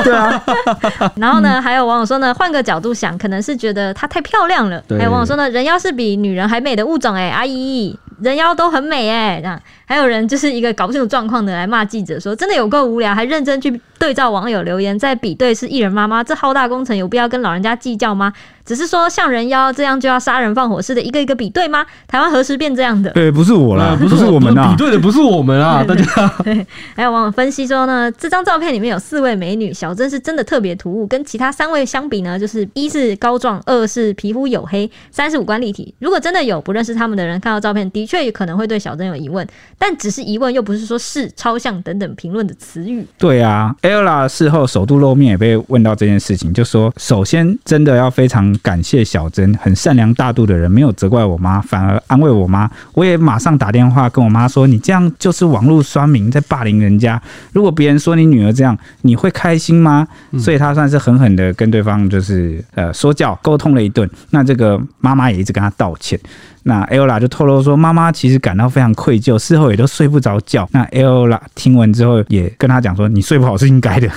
[0.02, 0.42] 对啊。
[1.14, 4.82] 然后呢，还有网友说呢，换个角度想，可能是觉得她太漂亮了。
[4.98, 9.60] 还有网友说呢，人要是比女人还美的物种哎、阿姨，人妖都很美哎、欸，这样。
[9.86, 18.32] 还有人就是一个搞不清楚状况的来骂记者说，真的有够无聊，还认真去对照网友留言，在比对是艺人妈妈，这浩大工程有必要跟老人家计较吗？
[18.64, 21.84] 只是说像人妖这样就要杀人放火似的，一个一个比对吗？
[22.08, 23.10] 台湾何时变这样的？
[23.10, 26.04] 对，不是我啦，不是我们啊，比对的不是我们啊，大家。
[26.42, 26.66] 对，
[26.96, 35.94] 还有网友分析说呢，这张照片里面有四位美女，小珍是真的特别突兀，跟其他三位相比呢，就是一是高壮，二是皮肤黝黑，三是五官立体。
[35.98, 39.46] 如果真的有不认识他们的人看到照片，的确也可能会对小珍有疑问，
[39.86, 43.06] 但只是疑问，又不是说是超像等等评论的词语。
[43.18, 49.28] 对啊，ella 事后首度露面也被问到这件事情，就说首先真的要非常感谢小。
[49.34, 52.70] 珍很善良大度的人，没有责怪我妈，反而安慰我妈。
[52.92, 57.20] 我也马上打电话跟我妈说：“你这样就是网络酸民在霸凌人家。
[57.52, 60.06] 如果别人说你女儿这样，你会开心吗？”
[60.38, 64.08] 所以她算是狠狠的跟对方就是呃说教沟通了一顿。
[64.30, 66.16] 那这个妈妈也一直跟她道歉。
[66.64, 70.68] 那 Ella 就透露说，妈妈其实感到非常愧疚，事后也都睡不着觉。
[70.72, 74.10] 那 Ella 听完之后，也跟他讲说，你睡不好是应该的，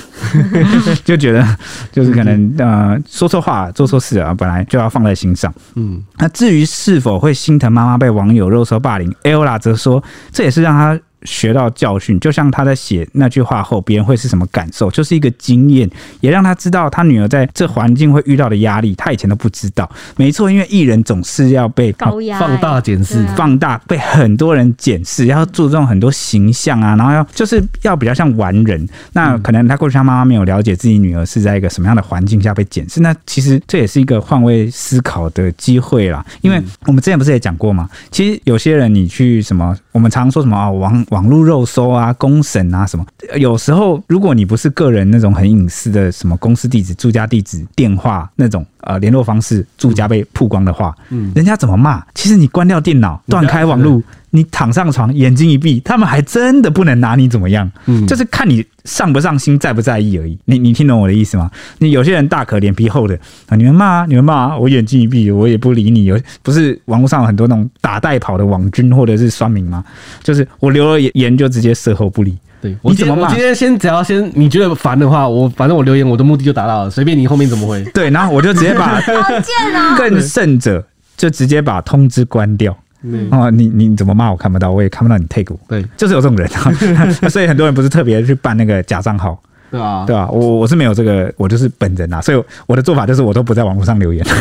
[1.04, 1.46] 就觉得
[1.92, 5.52] 就是可能呃说错话、做错事啊，本来就要放在心上。
[5.76, 10.98] 嗯，那至于是否会心疼妈妈被网友肉搜霸凌，Ella 则说，这也是让他。
[11.22, 15.88] 学到教训，就像他在写那句话后，别人会是什么感受，就是一个经验，
[16.20, 19.88] 也让他知道他女儿在这环境会遇到的压力，他以前都不知道。
[20.16, 28.88] 没错，因为艺人总是要被高压、放大检视、放大，被很多人检视，要注重很多形象啊，然后要就是要比较像完人。
[29.12, 36.24] 那可能他过去他妈妈没有了解自己女儿是在一个什么样的环境下被检视，那其实这也是一个换位思考的机会啦。
[36.42, 37.88] 因为我们之前不是也讲过吗？
[38.10, 43.04] 其实有些人你去什么，我们常说什么啊，网网络肉搜啊，公审啊，什么？
[43.36, 52.04] 有时候如果你不是个人那种很隐私的什么公司地址、住家地址、电话那种呃联络方式、住家被曝光的话，嗯，人家怎么骂？
[52.14, 54.02] 其实你关掉电脑，断开网络。
[54.30, 60.38] 你躺上床，眼睛一闭，他们还真的不能拿你怎么样，嗯，就是看你上不上心，在不在意而已。
[60.44, 61.50] 你你听懂我的意思吗？
[61.78, 66.04] 你有些人大可脸皮厚的啊，你们骂啊，你们骂啊，我眼睛一闭，我也不理你。
[66.04, 69.84] 有不是网络上有很多那种打带跑的网军或者是酸民吗？
[70.22, 72.36] 就是我留了言就直接事后不理。
[72.60, 73.28] 对，你怎么骂？
[73.28, 77.82] 我今天先只要先你觉得烦的话，我反正我留言我的目的就达到了，随便你后面怎么回。
[77.94, 79.00] 对，然后我就直接把
[79.96, 80.84] 更甚者
[81.16, 82.76] 就直接把通知关掉。
[83.02, 85.60] 嗯、哦，你你怎么骂我看不到，我也看不到你 take 我。
[85.68, 86.48] 对，就是有这种人，
[87.30, 94.26] 所以很多人不是特别去办那个假账号，对啊，对啊，我我是没有这个，我就是本人啊，所以我的做法就是我都不在网络上留言。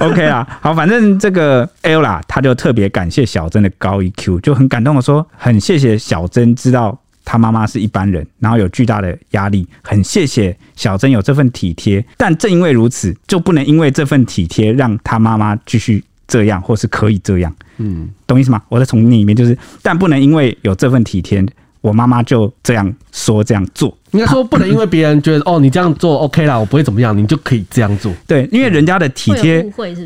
[0.00, 16.04] OK 啊，好，反正这个 Ella 他就特别感谢小珍的高 EQ，就很感动的说，很谢谢小珍知道他妈妈是一般人，然后有巨大的压力，很谢谢小珍有这份体贴，但正因为如此，就不能因为这份体贴让他妈妈继续。
[16.26, 18.60] 这样，或是可以这样，嗯，懂意思吗？
[18.68, 21.44] 我在从你里面就是，但不能因为有这份体贴，
[21.80, 23.96] 我妈妈就这样说这样做。
[24.12, 28.12] 应该说不能因为别人觉得 哦，你这样做 OK 啦，我不会怎么样，你就可以这样做。
[28.26, 29.62] 对，因为人家的体贴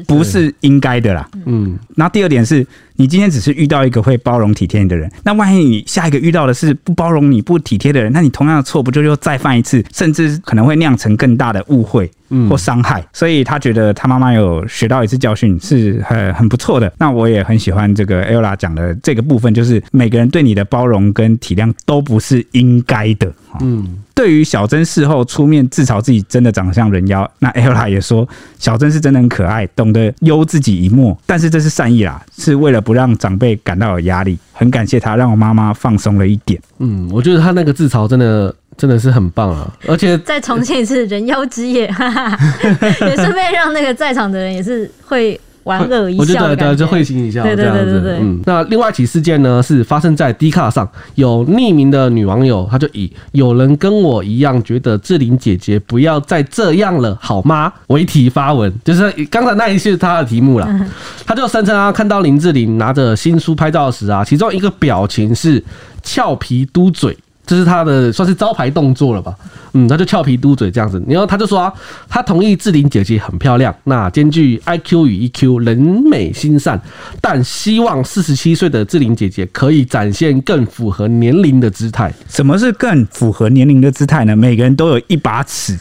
[0.07, 1.29] 不是应该的啦。
[1.47, 1.79] 嗯。
[1.95, 2.67] 然后第二点是，
[3.01, 12.11] 你今天只是遇到一个会包容体贴你的人，那万一你下一个遇到的是不包容你不体贴的人，那你同样的错不就又再犯一次，甚至可能会酿成更大的误会
[12.51, 13.03] 或伤害。
[13.11, 16.93] 所以他觉得他妈妈有学到一次教训是很很不错的。
[16.99, 23.33] 那我也很喜欢这个 Ella 讲的这个部分，就是每个人对你的包容跟体谅都不是应该的。
[23.63, 24.03] 嗯。
[24.21, 28.29] 对于小珍事后出面自嘲自己真的长得像人妖，那 Ella 也说
[28.59, 34.39] 小珍是真的很可爱，懂得优自己一默，但是这是善意啦，是为了不让长辈感到有压力。
[34.53, 36.61] 很感谢他，让我妈妈放松了一点。
[36.81, 42.39] 嗯，我觉得他那个自嘲真的真的是很棒啊，而且再重现一次人妖之夜，哈哈，
[43.09, 45.41] 也顺便让那个在场的人也是会。
[45.65, 48.19] 莞尔一笑，我觉得对，就会心一笑，对对对对对。
[48.21, 60.69] 嗯，那另外一起事件呢，是发生在 D 卡上，有匿名的女网友，她就以“有人跟我一样觉得志玲姐姐不要再这样了，好吗”为题发文，就是刚才那一句是她的题目啦。
[61.27, 65.63] 她就声称啊，看到林志玲拿着新书拍照时啊，其中一个表情是
[66.03, 67.17] 俏皮嘟嘴。
[67.51, 69.35] 这是他的算是招牌动作了吧？
[69.73, 71.03] 嗯，他就俏皮嘟嘴这样子。
[71.09, 71.73] 然后他就说啊，
[72.09, 75.77] 他同意志玲姐姐很漂亮，那兼具 IQ 与 EQ，人
[76.09, 76.81] 美心善，
[77.21, 82.15] 但希望四十七岁的志玲姐姐可以展现更符合年龄的姿态。
[82.29, 84.37] 什么是更符合年龄的姿态呢？
[84.37, 85.77] 每个人都有一把尺，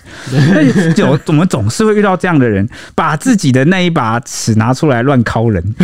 [0.97, 5.63] 有我们总是会遇到这样的人，把自己的那一把尺拿出来乱敲人。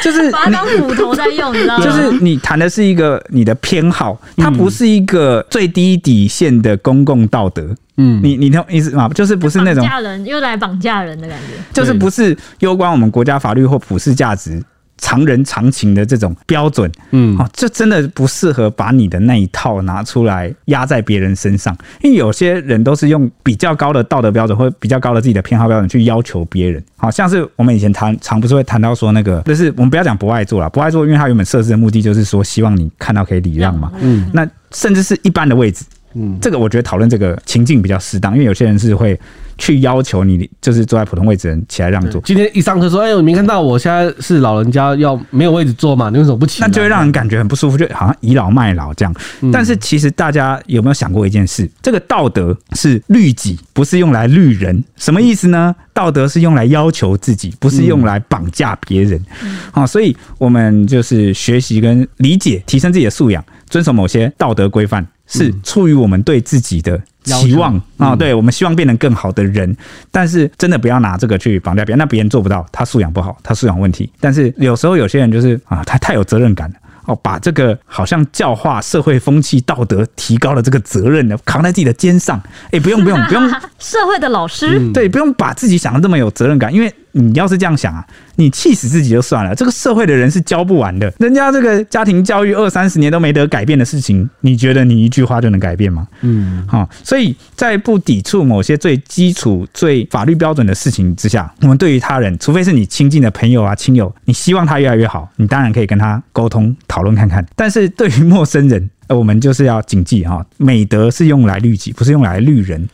[0.00, 1.84] 就是把它当斧头在用，你知道吗？
[1.84, 7.74] 就是你谈的是一个你的偏好，它不是一个最低底线的公共道德。
[7.96, 9.08] 嗯，你你懂意思吗？
[9.10, 14.62] 就是不是那种绑架人又来绑架人的感觉，就是不是攸关我们国家法律或普世价值。
[15.02, 39.18] 常人常情的这种标准，嗯，哦，这真的不适合把你的那一套拿出来压在别人身上，因为有些人都是用比较高的道德标准或比较高的自己的偏好标准去要求别人，好像是我们以前谈常不是会谈到说那个，就是我们不要讲不爱做了，不爱做，因为它原本设置的目的就是说希望你看到可以礼让嘛，嗯，那甚至是一般的位置，嗯，这个我觉得讨论这个情境比较适当，因为有些人是会。
[39.58, 42.20] 去要求你就是坐在普通位置的人起来让座。
[42.24, 46.10] 今天一上课说：“哎、欸，我没看到我现在是老人家，要没有位置坐嘛？
[46.10, 49.14] 你为什么不起来？”那就会让人感觉很不舒服，就好像倚老卖老这样。
[49.52, 51.70] 但是其实大家有没有想过一件事？
[51.80, 54.82] 这个道德是律己，不是用来律人。
[54.96, 55.72] 什么意思呢？
[55.92, 59.22] 道德是用来要求自己，不是用来绑架别人。
[59.70, 67.00] 好，所以我们就是学习跟理解，提升自己的素养，遵守某些道德规范，是出于我们对自己的。
[67.24, 69.76] 期望啊，对，我们希望变成更好的人，
[70.10, 74.10] 但是真的不要拿这个去绑架别人，那别人做不到，他素养不好，他素养问题。
[74.18, 82.42] 但是有时候有些人就是啊，他太有责任感了哦，把这个好像教化社会风气、道德提高了这个责任呢，扛在自己的肩上。
[82.72, 86.92] 哎，不用不用不用， 社会的老师，对，不用把自己想的这么有责任感，因为。
[87.12, 88.04] 你要是这样想啊，
[88.36, 89.54] 你气死自己就算了。
[89.54, 96.06] 这个社会的人是教不完的，人家这个家庭教育二三十年都没得改变的事情，你觉得你一句话就能改变吗？
[96.22, 107.44] 嗯，好，所以在不抵触某些最基础、最法律标准的事情之下，我们对于他人，除非是你亲近的朋友啊、亲友，你希望他越来越好，你当然可以跟他沟通讨论看看。
[107.54, 112.88] 但是对于陌生人，我们就是要谨记哈，美德是用来律己，不是用来律人。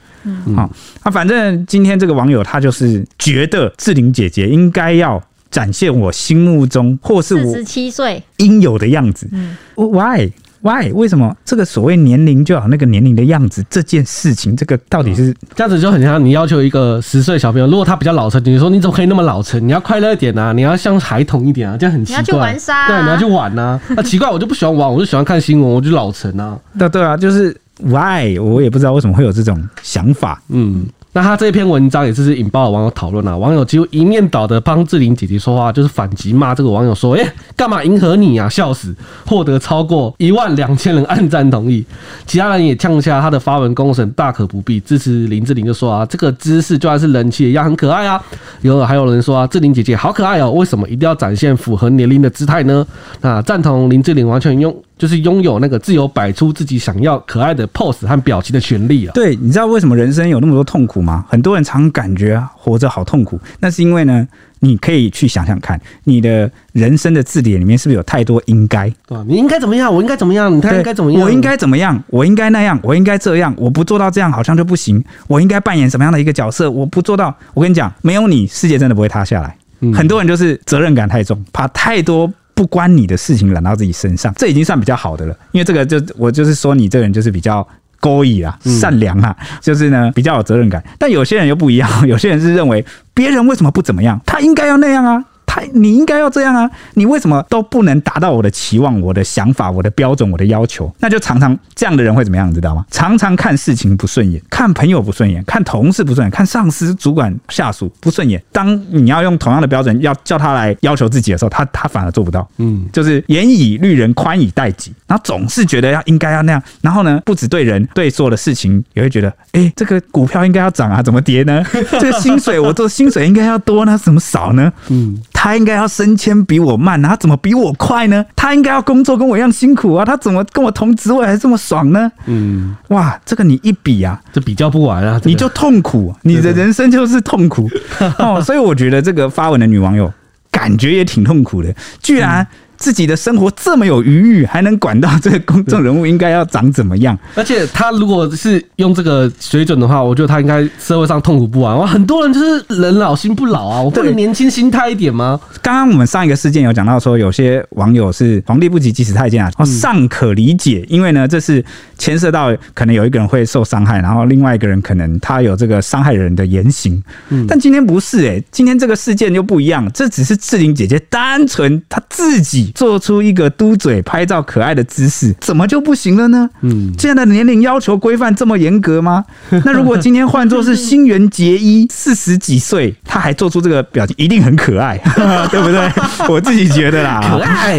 [0.47, 0.71] 嗯，好，
[1.05, 9.29] 那反正今天这个网友他就是觉得志玲姐姐应该要展现我心目中或是我十七岁应有的样子。
[9.33, 13.64] 嗯，Why Why 为什么这个所谓年龄就要那个年龄的样子？
[13.71, 19.64] 这件事情，这个到底是这样子就很像你要求一个十岁小朋友，如果他比较老成，你说你怎么可以那么老成？
[19.64, 22.21] 你要快乐一点啊，你要像孩童一点啊，这样很奇怪。
[22.23, 23.81] 你要去玩沙，对，你要去玩呐、啊。
[23.91, 26.59] 那奇怪，我就不喜欢玩，我就喜欢看新闻，我就老成啊。
[26.77, 27.57] 对对啊，就是。
[27.79, 28.38] Why？
[28.38, 30.43] 我也不知道为什么会有这种想法。
[30.49, 30.87] 嗯。
[31.11, 38.47] 那他这篇文章也是引爆了网友讨论啊，网友几乎一面倒的帮志玲姐姐说话，就是反击骂这个网友说：“哎、干嘛迎合你啊？
[38.47, 38.95] 笑死！”
[39.27, 41.85] 获得超过一万两千人按赞同意，
[42.27, 48.23] 其他人也呛下他的发文公审，大可不必支持林志玲就说啊，这个姿势就算是人气一样很可爱啊。
[48.61, 52.87] 有还有人说啊，志玲姐姐好可爱哦，为什么一定要展现符合年龄的姿态呢？
[53.23, 59.13] 那赞同林志玲完全用就是拥有那个自由摆出自己想要可爱的 pose 和表情的权利啊。
[59.15, 61.25] 对，你知道为什么人生有那么多痛苦吗？
[61.29, 64.27] 很多人常感觉活着好痛苦，那是因为呢，
[64.61, 68.93] 你可以去想想看，你的人生的字典里面是不是有太多应该？
[69.07, 69.95] 对，你应该怎么样？
[69.95, 70.55] 我应该怎么样？
[70.55, 71.23] 你看应该怎么样？
[71.23, 72.03] 我应该怎么样？
[72.09, 72.79] 我应该那样？
[72.83, 73.55] 我应该这样？
[73.57, 75.03] 我不做到这样好像就不行。
[75.29, 76.71] 我应该扮演什么样的一个角色？
[76.71, 79.57] 我不做到，我跟你讲，没有你，世界真的不会塌下来。
[79.81, 85.37] 嗯、很多人就是责任感太重，把太多不关你的事情揽到自己身上，这已经算比较好的了。
[85.53, 87.64] 因为这个就我就是说，你这个人就是比较。
[88.01, 90.81] 勾引啊，善良啊，就是呢比较有责任感。
[91.01, 95.25] 但有些人又不一样，有些人是认为别人为什么不怎么样，他应该要那样啊。
[95.49, 96.71] 他，你应该要这样啊！
[96.95, 100.95] 你为什么都不能达到我的期望、我的想法、我的标准、我的要求？
[101.01, 102.49] 那就常常这样的人会怎么样？
[102.51, 102.85] 你知道吗？
[102.91, 108.41] 常常看事情不顺眼，看朋友不顺眼，看同事不顺眼，看上司、主管、下属不顺眼。
[108.53, 112.47] 当你要用同样的标准要叫他来要求自己的时候，他他反而做不到。
[112.59, 116.63] 嗯，就是严以律人，宽以待己，然后总是觉得要应该要那样。
[116.83, 121.65] 然后呢，不止对人，对所有的事情也会觉得，哎、欸，这个股票应该要涨啊，怎么跌呢？
[121.93, 124.71] 这个薪水我做薪水应该要多呢，怎么少呢？
[124.89, 125.19] 嗯。
[125.40, 128.24] 他应该要升迁比我慢，他怎么比我快呢？
[128.35, 132.11] 他应该要工作跟我一样辛苦啊，他怎么跟我同职位还这么爽呢？
[132.27, 137.70] 嗯，哇，这个你一比啊，这比较不完啊，你就痛苦，你的人生就是痛苦
[138.18, 138.42] 哦。
[138.42, 140.12] 所以我觉得这个发文的女网友
[140.51, 141.72] 感觉也挺痛苦的，
[142.03, 142.44] 居然
[142.79, 147.19] 自己的生活这么有余裕，还能管到这个公众人物应该要长怎么样？
[147.35, 151.77] 而且他如果是用这个水准的话，我觉得他应该社会上痛苦不完。
[151.77, 155.38] 哇，很多人就是人老心不老啊，我不能年轻心态一点吗？
[155.61, 161.65] 刚刚我们上一个事件有讲到说，有些网友是皇帝不急急死太监啊，尚可理解，因为呢，这是
[161.98, 167.02] 牵涉到可能有一个人会受伤害，然后另外一个人可能他有这个伤害人的言行。
[167.31, 176.48] 嗯但今天不是哎、欸，今天这个事件又不一样，这只是志玲姐姐单纯她自己做出一个嘟嘴拍照可爱的姿势，怎么就不行了呢？
[176.62, 179.25] 嗯，现在的年龄要求规范这么严格吗？
[179.64, 184.96] 那如果今天换作是新垣结衣四十几岁，他还做出这个表情，一定很可爱，
[185.50, 185.90] 对不对？
[186.29, 187.79] 我自己觉得啦，可爱。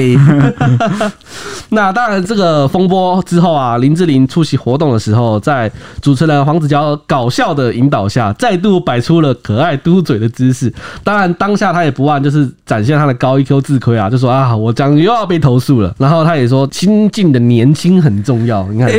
[1.70, 5.72] 那当然，这个风波之后啊，林志玲出席活动的时候，在
[6.02, 10.74] 主持人黄子佼搞笑的引导下，再度摆出了可爱嘟嘴的姿势。
[11.04, 15.94] 当然，当下他也不忘就是展现他的高 EQ 自亏啊，就说啊，我讲又要被投诉了。
[16.00, 18.66] 然后他也说，亲近的年轻很重要。
[18.70, 18.90] 你看。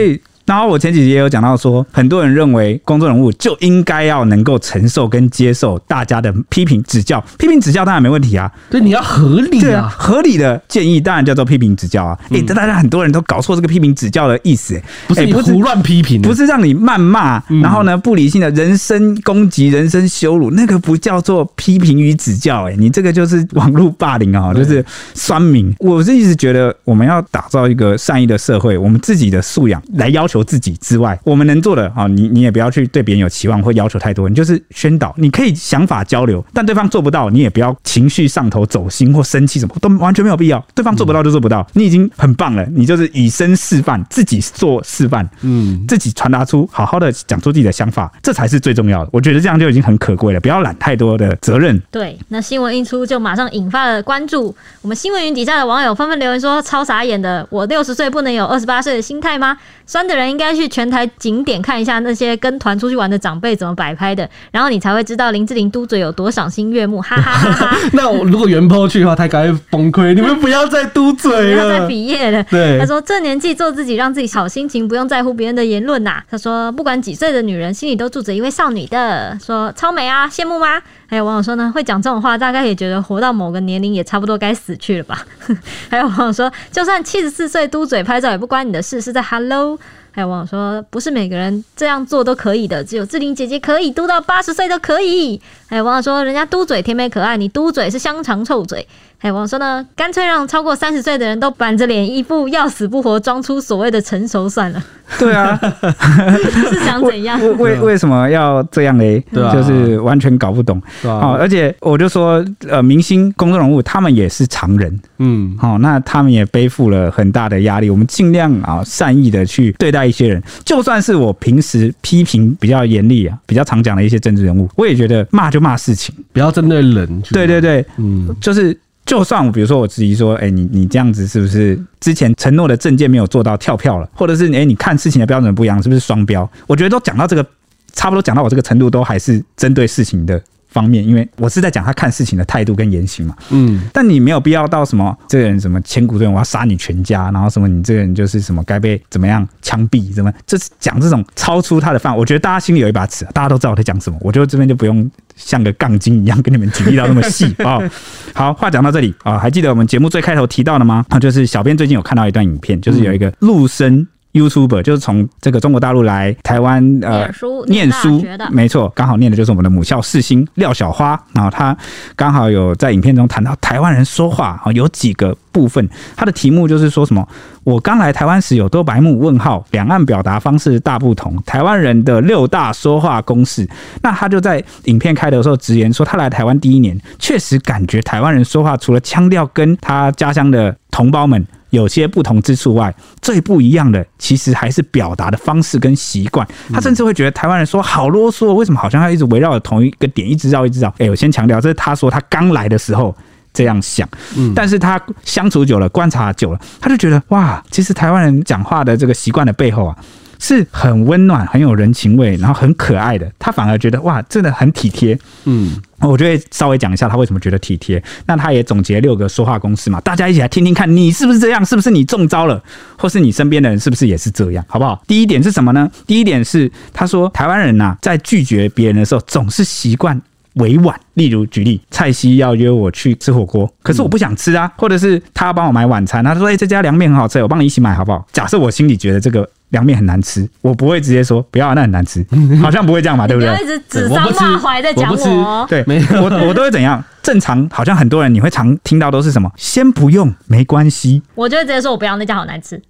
[0.51, 12.19] 然后我前几集也有讲到说，很多人认为公众人物就应该要能够承受跟接受大家的批评指教，批评指教当然没问题啊，对，你要合理啊，合理的建议当然叫做批评指教啊。
[12.25, 24.85] 哎、嗯，大家很多人都搞错这个批评指教的意思，哎，不是胡乱批评，不是让你谩骂，然后呢不理性的人身攻击、人身羞辱，那个不叫做批评与指教，哎，你这个就是网络霸凌啊，就是
[25.15, 25.73] 酸民。
[25.79, 30.40] 我是一直觉得我们要打造一个善意的社会，我们自己的素养来要求。
[30.43, 40.65] 自己之外，我们能做的啊，你你也不要去对别人有期望或要求太多，你就是宣导，你可以想法交流，但对方做不到，你也不要情绪上头、走心或生气，什么都完全没有必要。
[40.75, 49.11] 对方做不到就做不到，你已经很棒了，你就是以身示范，自己做示范，嗯，自己传达出好好的讲出自己的想法，这才是最重要的。
[49.13, 51.79] 我觉得这样就已经很可贵了，不要揽太多的责任。
[51.91, 60.30] 对，那新闻一出就马上引发了关注，我们新闻云底下的网友纷纷留言说：“超傻眼的，我六十岁不能有二十八岁的心态吗？”酸的人。
[60.31, 67.77] 应该去全台景点看一下那些跟团出去玩的长辈怎么摆拍的，然后你才会知道林志玲嘟嘴有多赏心悦目，哈哈哈哈！
[67.93, 70.15] 那我如果原 PO 去的话，他该崩溃。
[70.15, 72.43] 你们不要再嘟嘴了，不要再比耶了。
[72.45, 76.23] 对，他说这年纪做自己，让自己好心情，不用在乎别人的言论呐。
[76.31, 79.37] 他说不管几岁的女人，心里都住着一位少女的。
[79.45, 80.81] 说超美啊，羡慕吗？
[81.11, 85.27] 还有网友说呢，会讲这种话，大概也觉得活到某个年龄也差不多该死去了吧。
[85.91, 89.77] 还有网友说，就算七十四岁嘟嘴拍照也不关你的事，是在 Hello。
[90.13, 95.41] 还有网友说，不是每个人这样做都可以的，只有志玲姐姐可以嘟到八十岁都可以。
[95.69, 98.87] 还有网友说，人家嘟嘴甜美可爱，你嘟嘴是香肠臭嘴。
[99.23, 104.83] 还有网说呢，干脆让超过三十岁的人都板着脸，一副要死不活，装出所谓的成熟算了。
[105.19, 105.61] 对啊，
[106.71, 107.39] 是想怎样？
[107.59, 109.23] 为为什么要这样嘞？
[109.31, 110.81] 对啊，就是完全搞不懂。
[111.03, 114.99] 好，而且我就说，呃，明星、公众人物，他们也是常人。
[115.19, 117.91] 嗯，好，那他们也背负了很大的压力。
[117.91, 120.43] 我们尽量啊，善意的去对待一些人。
[120.65, 127.23] 就算是我平时批评比较严厉啊，比较常讲的一些政治人物，我也觉得骂就骂事情，不要针对人。
[127.33, 128.75] 对对对，嗯，就是。
[129.11, 136.49] 就算我比如说我质疑说，哎、欸，你你这样子是不是之前承诺的证件没有做到跳票了，或者是哎、欸，你看事情的标准不一样，是不是双标？
[136.69, 137.45] 我觉得都讲到这个，
[137.93, 143.35] 差不多讲到我这个程度，都还是针对事情的方面，因为我是在讲他看事情的态度跟言行嘛。
[143.51, 152.21] 嗯，但你没有必要到什么这个人什么千古罪人，我要杀你全家，然后什么你这个人就是什么该被怎么样枪毙，怎么这是讲这种超出他的范围。
[152.21, 155.11] 我觉得大家心里有一把尺，大家都知道我在讲什么，我觉得这边就不用。
[155.41, 157.79] 像个杠精一样跟你们举例到那么细啊！
[158.35, 161.05] 好，话讲到这里啊，还记得我们节目最开头提到的吗？
[161.21, 167.29] 就是小编最近有看到一段影片，就是有一个陆生 YouTuber，就是从这个中国大陆来台湾呃
[167.67, 171.77] 念书，没错，刚好念的就是我们的母校世新廖小花，然后他
[172.15, 175.37] 刚好有在影片中谈到台湾人说话啊，有几个。
[175.53, 177.27] 部分，他的题目就是说什么？
[177.65, 179.19] 我刚来台湾时有多白目？
[179.19, 181.37] 问号，两岸表达方式大不同。
[181.45, 183.69] 台湾人的六大说话公式。
[184.01, 196.47] 那他就在影片开头的时候直言说，他来台湾第一年，确实感觉台湾人说话除了腔调跟他家乡的同胞们有些不同之处外，最不一样的其实还是表达的方式跟习惯。
[196.73, 200.95] 他甚至会觉得台湾人说好啰嗦，为什么好像要一直围绕着同一个点一直绕一直绕？
[200.99, 203.17] 哎，我先强调，这是他说他刚来的时候。
[203.53, 204.09] 这样想，
[204.55, 209.99] 但是他相处久了，观察久了，他就觉得哇，其实台湾人讲话的这个习惯的背后啊，
[210.41, 213.31] 是很温暖、很有人情味，然后很可爱的。
[213.39, 215.17] 他反而觉得哇，真的很体贴。
[215.45, 218.03] 嗯，我就会稍微讲一下他为什么觉得体贴。
[218.27, 221.65] 那他也总结六个说话公式嘛，大家一起来听听看，你是不是这样？
[221.65, 222.61] 是不是你中招了？
[222.97, 224.65] 或是你身边的人是不是也是这样？
[224.67, 225.01] 好不好？
[225.07, 225.91] 第一点是什么呢？
[226.07, 230.21] 第一点是他说，台湾人呐，在拒绝别人的时候，总是习惯。
[230.55, 230.99] 委婉。
[231.15, 239.49] 例如举例，蔡西要约我去吃火锅，可是我不想吃啊，或者是他要帮我买晚餐，他说：“哎、欸，这家凉面很好吃，我帮你一起买好不好？”假设我心里觉得这个。
[239.71, 242.27] 凉面很难吃，我不会直接说不要，那很难吃，
[242.61, 243.55] 好像不会这样嘛，对不对？
[243.55, 247.01] 不一直指桑骂槐在讲我，对，没我我都会怎样？
[247.23, 249.49] 正常好像很多人你会常听到都是什么？
[249.55, 251.23] 先不用，没关系。
[251.37, 252.83] 我就会直接说我不要，那家好难吃。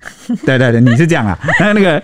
[0.47, 1.39] 对对对，你是这样啊？
[1.61, 2.03] 那那个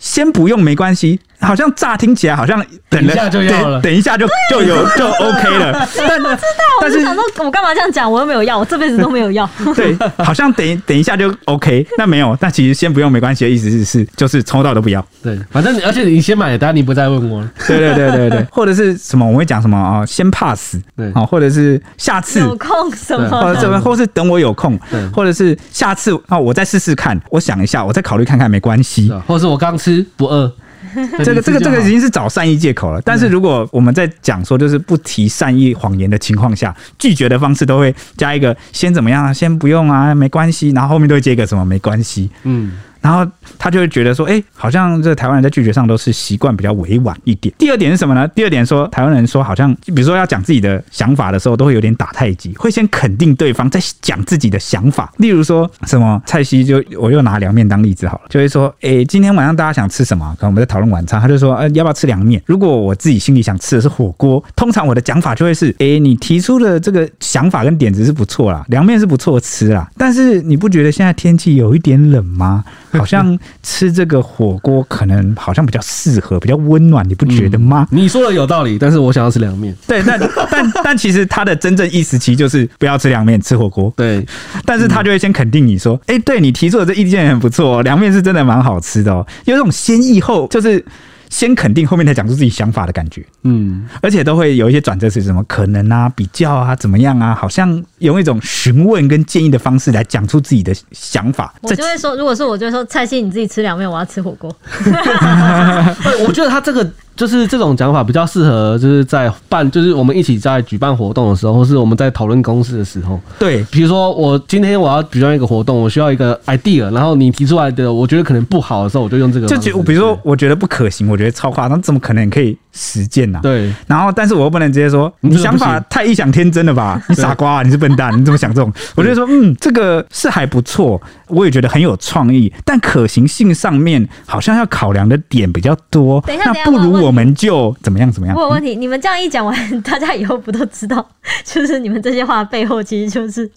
[0.00, 1.20] 先不用，没关系。
[1.40, 5.72] 好像乍听起来好像等了，等一下就要了，等一下就就有就 OK 了。
[5.96, 8.10] 但我知道，我就想说，我干嘛这样讲？
[8.10, 9.48] 我又没有要，我这辈子都没有要。
[9.74, 15.04] 对，好像等等一下就 OK，那没有，但其实先不用没关系的意思是是就是抽到尾都不要。
[15.22, 17.44] 对，反正而且你先买单，你不再问我。
[17.66, 19.28] 对对对对对， 或者是什么？
[19.28, 20.06] 我会讲什么啊？
[20.06, 23.28] 先 pass，对，好，或者是下次有空什么？
[23.30, 23.80] 或者什么？
[23.80, 24.78] 或是等我有空，
[25.14, 29.12] 或者是下次啊，我再试试看，我想一下，我再考虑看看，没关系。
[29.26, 30.52] 或者是我刚吃不饿。
[31.24, 33.00] 这个这个这个已经是找善意借口了。
[33.02, 42.72] 但是如果我们在讲说就是不提善意谎言的情况下，拒绝的方式都会加一个先怎么样啊，先不用啊，没关系，然后后面都会接一个什么没关系，嗯。
[43.00, 47.54] 然后他就会觉得说，哎，好像这台湾人在拒绝上都是习惯比较委婉一点。
[47.58, 48.26] 第二点是什么呢？
[48.28, 55.12] 第二点说，台湾人说好像，比如说要讲自己的想法的时候，都会有点打太极，会先肯定对方，再讲自己的想法。
[55.18, 60.34] 例如说什么蔡西就我又拿凉面当例子好了，就会说，哎，今天晚上大家想吃什么？
[60.38, 62.42] 可能我们在讨论晚餐，他就说，呃，要不要吃凉面？
[62.46, 72.64] 如果我自己心里想吃的是火锅，通常我的讲法就会是，哎，你提出的这个想法跟点子是不错啦，凉面是不错吃啦，但是你不觉得现在天气有一点冷吗？
[72.98, 73.38] 好像。
[73.62, 77.86] 吃这个火锅可能好像比较适合，比较温暖，你不觉得吗？
[77.90, 79.74] 嗯，你说的有道理，但是我想要吃凉面。
[79.86, 80.18] 对，但
[80.50, 83.92] 但但其实他的真正意思其实就是不要吃凉面，吃火锅。
[83.96, 84.26] 对，
[84.64, 90.84] 但是他就会先肯定你说，哎，对你提出的这意见很不错，凉面是真的蛮好吃的哦，有种先抑后，就是。
[91.30, 101.54] 先肯定，后面才讲出自己想法的感觉，嗯，而且都会有一些转折是什么可能啊、比较啊、怎么样啊，好像用一种询问跟建议的方式来讲出自己的想法。
[101.62, 104.54] 我就会说，如果是我就会说，蔡西你自己吃凉面，我要吃火锅。
[106.26, 106.88] 我觉得他这个。
[107.18, 113.20] 就是这种讲法比较适合，就是在办，就是我们一起在举办活动的时候，或是我们在讨论公司的时候。
[113.40, 119.48] 对，比如说我今天我要举办一个活动，我需要一个 idea，然后你提出来的，我觉得可能不好的时候，我就用这个。
[119.48, 123.40] 就比如说，我觉得不可行，我觉得超夸张，怎么可能可以实践啊？
[123.42, 123.72] 对。
[123.88, 127.02] 然后，但是我又不能直接说，你想法太异想天真了吧？
[127.10, 128.72] 你傻瓜，你是笨蛋，你怎么想这种？
[128.94, 136.20] 我就说，嗯，这个是还不错，我也觉得很有创意，但可行性上面好像要考量的点比较多。
[136.22, 137.74] 等一下，那不如我们就。
[137.82, 138.10] 怎么样？
[138.12, 138.36] 怎么样？
[138.36, 138.76] 我有问题。
[138.76, 141.04] 你们这样一讲完，大家以后不都知道？
[141.44, 143.50] 就是你们这些话背后，其实就是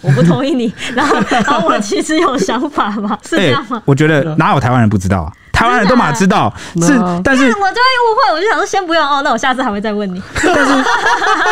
[0.00, 3.18] 我不同意你，然后，然后我其实有想法嘛？
[3.22, 3.76] 是这样吗？
[3.76, 5.32] 欸、我觉得哪有台湾人不知道啊？
[5.54, 6.52] 台湾人都马知道，
[6.82, 6.92] 是，
[7.22, 10.20] 但是我就会误会，我就想说先不用哦，那我下次还会再问你。
[10.42, 10.84] 但是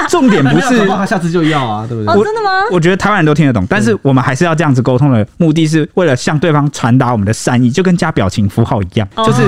[0.09, 2.13] 重点不是他下次就要啊，对不对？
[2.13, 2.51] 哦，真的吗？
[2.71, 9.43] 我觉得台湾人都听得懂，但是我们还是要这样子沟通的目的是为了向对方传达我们的善意，就跟加表情符号一样，就是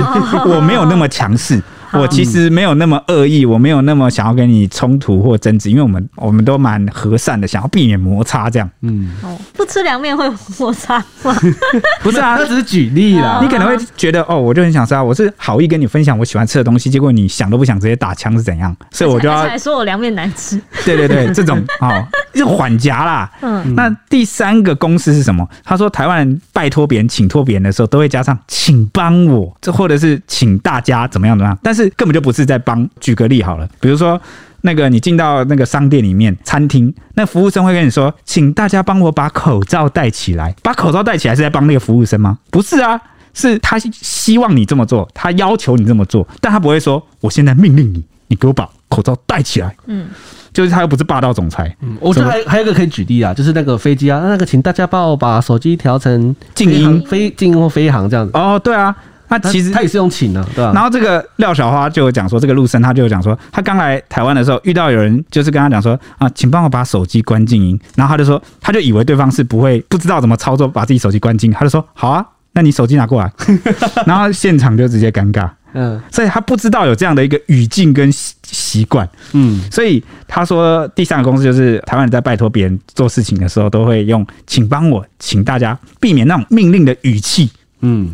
[0.47, 1.61] 我没有那么强势。
[2.01, 8.69] 我其实没有那么恶意，我没有那么想要跟你冲突或争执，因为我们我们都蛮和善的，想要避免摩擦这样。
[8.83, 10.29] 嗯，哦，不吃凉面会
[10.59, 11.35] 摩擦吗？
[12.03, 13.39] 不是啊， 那只是举例啦。
[13.43, 18.75] 你可能会觉得哦，我就很想吃啊，我是好意跟你分享我喜欢吃的东西，结果你想都不想直接打枪是怎样？
[18.91, 20.61] 所以我就要还说我凉面难吃。
[20.85, 23.31] 对对对， 这种哦，就缓夹啦。
[23.43, 25.49] 嗯，那第三个公式是什么？
[25.65, 31.84] 他说台湾人拜托别人、请托别人的时候，都会加上请帮我，这或者是请大家怎么样怎么样，但是。
[31.91, 32.89] 根本就不是在帮。
[33.01, 34.21] 举个例好了，比如说
[34.63, 40.55] 那个你进到那个商店里面，餐厅，那服务生会跟你说，请大家帮我把口罩戴起来。
[40.63, 42.39] 把口罩戴起来是在帮那个服务生吗？
[42.51, 43.01] 不是啊，
[43.35, 49.75] 是他希望你这么做，他要求你这么做，但他不会说我现在命令你，你给我把口罩戴起来。
[49.87, 50.09] 嗯，
[50.53, 51.77] 就是他又不是霸道总裁。
[51.81, 58.31] 嗯，我觉得还还有一个可以举例啊，就是那个飞机啊，那个请大家帮我把手机调成静音，飞静音或飞行这样子。
[58.35, 58.97] 哦，对啊。
[59.37, 60.71] 那其实他也是用请的，对吧？
[60.73, 67.79] 然后这个廖小花就有讲说，这个陆生他就有讲说，他刚来台湾的时候遇到有人就是跟他讲说啊，请帮我把手机关静音。
[67.97, 73.33] 然后他就说，他就以为对方是不会不知道怎么操作把自己手机关静，他就说好啊，那你手机拿过来。
[74.07, 87.51] 然后现场就直接尴尬，嗯，所以他不知道有这样的一个语境跟习惯，嗯，所以他说第三个公司就是台湾人在拜托别人做事情的时候都会用请帮我，请大家避免那种命令的语气。
[87.87, 88.11] 嗯，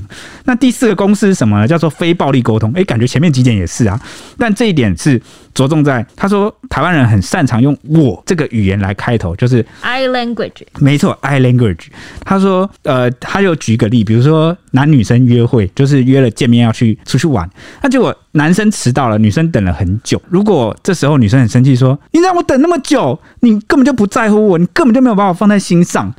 [0.46, 1.68] 那第四个公式是什么呢？
[1.68, 2.72] 叫做非暴力沟通。
[2.74, 3.98] 哎，感觉前面几点也是啊，
[4.36, 5.20] 但这一点是
[5.54, 10.62] 着重在他说台湾人很擅长用我这个语言来开头，就是 I language。
[10.80, 11.86] 没错，I language。
[12.24, 17.48] 他说，呃，他就举个例，比如说男女生约会，就是约了见面要去出去玩，
[17.80, 20.20] 那结果男生迟到了，女生等了很久。
[20.28, 26.12] 如果这时候女生很生气，说你让我等那么久，你根本就不在乎我，你根本就没有把我放在心上。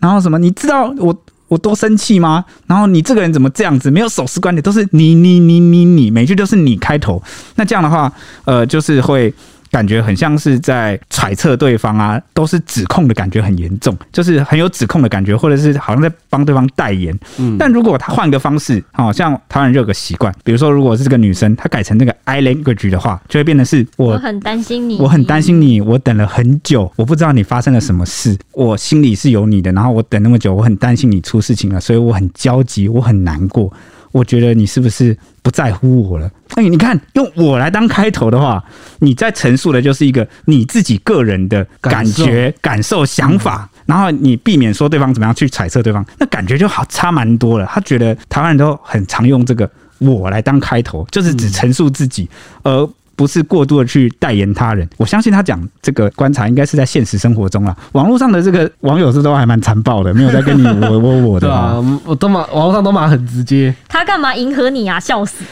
[0.00, 0.38] 然后什么？
[0.38, 2.44] 你知道我我多生气吗？
[2.66, 3.90] 然后你这个人怎么这样子？
[3.90, 7.22] 没有守时观点，都是你你你你你，每句都是你开头。
[7.56, 8.12] 那这样的话，
[8.44, 9.32] 呃，就是会。
[9.70, 17.16] 感觉很像是在揣测对方啊，都是指控的感觉很严重，就是很有指控的感觉，或者是好像在帮对方代言。
[17.38, 33.72] 嗯，但如果他换个方式，好像台湾人就有个习惯，比如说如果是这个女生，她改成那个 I language 的话，就会变得是我，我很担心你，我很担心你，我等了很久，我不知道你发生了什么事，我心里是有你的，然后我等那么久，我很担心你出事情了，所以我很焦急，我很难过。
[34.10, 36.30] 我觉得你是不是不在乎我了？
[36.58, 38.60] 哎，你看，用我来当开头的话，
[38.98, 47.66] 你在陈述的就是一个你自己个人的感觉、感受、想法，然后你避免说对方怎么样去揣测对方，那感觉就好差蛮多了。
[47.70, 52.28] 他觉得台湾人都很常用这个我来当开头，就是只陈述自己，
[52.64, 52.90] 而。
[53.18, 57.76] 不是过度的去代言他人，我相信他讲这个观察应该是在现实生活中啦。
[57.90, 61.48] 网络上的这个网友是都还蛮残暴的，没有在跟你我我我的。
[61.48, 63.74] 对啊，我都蛮网络上都蛮很直接。
[63.88, 65.00] 他干嘛迎合你啊？
[65.00, 65.42] 笑死！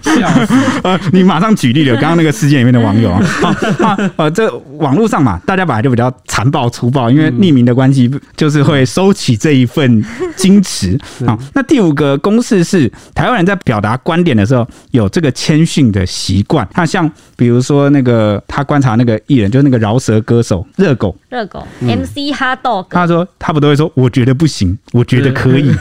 [0.00, 0.54] 笑死！
[0.82, 3.20] 呃， 你马上举例了，刚刚那个事件里面的网友 啊，
[3.80, 10.02] 啊呃，这网络上嘛，大家本来就比较残暴粗暴，因为匿名的关系，就是会收起这一份
[10.38, 11.38] 矜持 啊。
[11.52, 15.25] 那第五个公式是，台湾人在表达观点的时候有这个。
[15.32, 25.74] 谦逊的习惯，那像比如说那个他观察那个艺人，就是那个饶舌歌手热狗，热狗 MC Hot Dog，他说他不都会说我觉得不行，我觉得可以。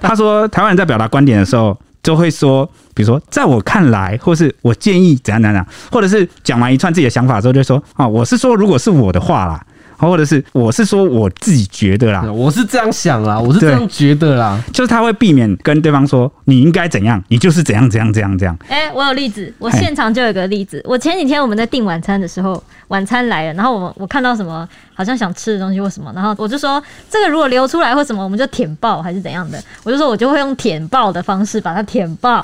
[0.00, 2.64] 他说台湾人在表达观点的时候，就会说，
[2.94, 9.64] 比如说在我看来，或是我建议怎样怎样，或者是讲完一串自己的想法之后，就说啊，我是说如果是我的话啦。
[9.98, 18.56] 或者是我是说我自己觉得啦，我是这样想啦，我是这样觉得啦，就是他会避免跟对方说你应该怎样，你就是怎样怎样怎样这样。
[18.68, 20.80] 哎，我有例子，我现场就有个例子。
[20.84, 32.42] 我前几天我们在订晚餐的时候，晚餐来了，然后我我看到什么好像想吃的东西或什么，然后我就说这个如果流出来或什么，我们就舔爆还是怎样的，我就说我就会用舔爆的方式把它舔爆。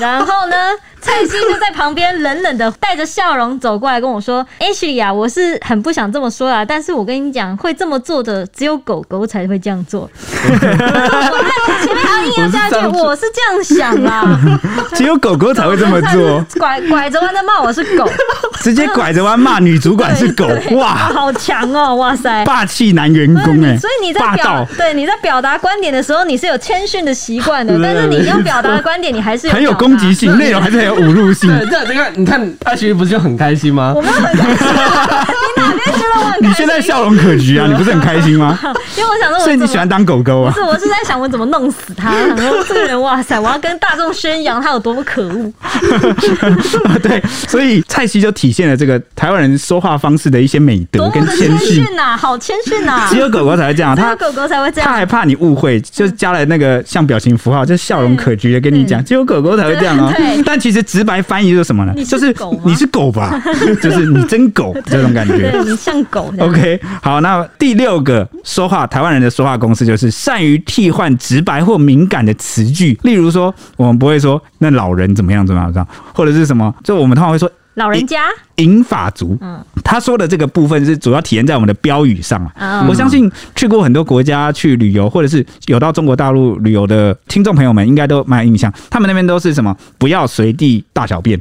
[0.00, 0.56] 然后呢，
[1.00, 10.10] 蔡西就在旁边冷冷的带着笑容走过来跟我说：“Ashley 啊，我是很不想这么说啊，但是我跟你讲，会这么做的只有狗狗才会这样做。
[10.48, 14.38] ”我看前面还硬要加句，我是这样想啊，
[14.94, 18.08] 只有狗狗才会这么做，拐拐着弯的骂我是狗，
[18.62, 31.48] 直接拐着弯骂女主管是狗，哇，好强哦，哇塞，霸气男员工哎，所以你在表对你在表达观点的时候，你是有谦逊的习惯的，但是你要表达的观点，你还是很有攻击性，内容还是很有侮辱性。
[31.66, 33.92] 对，你看，你看，阿徐不是就很开心吗？
[33.94, 34.66] 我们很开心，
[36.46, 38.58] 你现在笑容可掬啊，你不是很开心吗？
[38.96, 40.52] 因为我想说，所以你喜欢当狗狗啊？
[40.52, 42.14] 不是，我是在想我怎么弄死他。
[42.36, 45.52] 然后这个人，哇塞，我要跟大众宣扬他有多么可恶。
[47.02, 53.06] 对，所以蔡西就体现了这个台湾人说话方式的一些美德跟谦逊呐，好谦逊呐。
[53.10, 54.88] 只有狗狗才会这样，只有狗狗才会这样。
[54.88, 60.12] 他还怕你误会，就加了那个像表情符号，就笑容可掬的跟你讲，只有狗狗才会这样哦。
[60.44, 61.92] 但其实直白翻译就是什么呢？
[62.04, 62.34] 就是
[62.64, 63.40] 你是狗吧？
[63.82, 65.50] 就是你真狗这种感觉。
[65.50, 66.27] 对，你像狗。
[66.38, 72.98] OK，好，那第六个说话，台湾人的说话公式就是善于替换直白或敏感的词句。
[73.02, 77.50] 例如说，我们不会说那老人怎么样怎么样这样，或者是什么，就我们通常会说。
[77.74, 78.24] 老人家，
[78.58, 82.52] 银法族，嗯，他说的这个部分是主要体现在我们的标语上啊。
[82.56, 88.72] 嗯、我相信去过很多国家去旅游，或者是有到中国大陆旅游的听众朋友们，应该都蛮有印象。
[88.90, 89.76] 他们那边都是什么？
[89.96, 91.40] 不要随地大小便，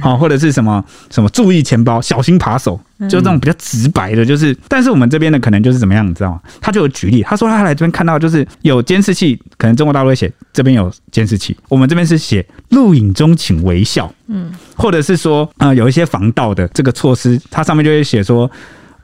[0.00, 2.80] 好， 或者是什么什么注意钱包，小心扒手。
[3.08, 6.40] 就这种比较直白的，就是，但是我们这边的可能就是怎么样，你知道吗？
[6.60, 18.50] 他就有举例，他说他来这边看到就是有监视器，可能中国大陆会写这边有监视器，我们这边是写录影中请微笑，嗯，或者是说呃有一些防盗的这个措施，它上面就会写说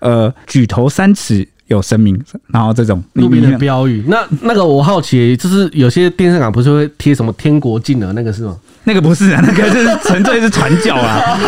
[0.00, 4.04] 呃举头三尺有神明，然后这种路边的标语。
[4.08, 8.56] 那那个我好奇，就是有些电视港不是会贴什么天国镜的那个是吗？
[8.82, 11.20] 那个不是啊， 那个是纯粹是传教啊。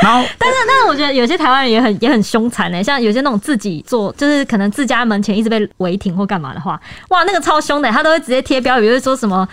[0.00, 9.48] 然后，但是但是我觉得有些台湾人也很也很凶残呢，像有些那种自己做，就是可能自家门前一直被违停或干嘛的话，哇，那个超凶的，他都会直接贴标语，就是说什么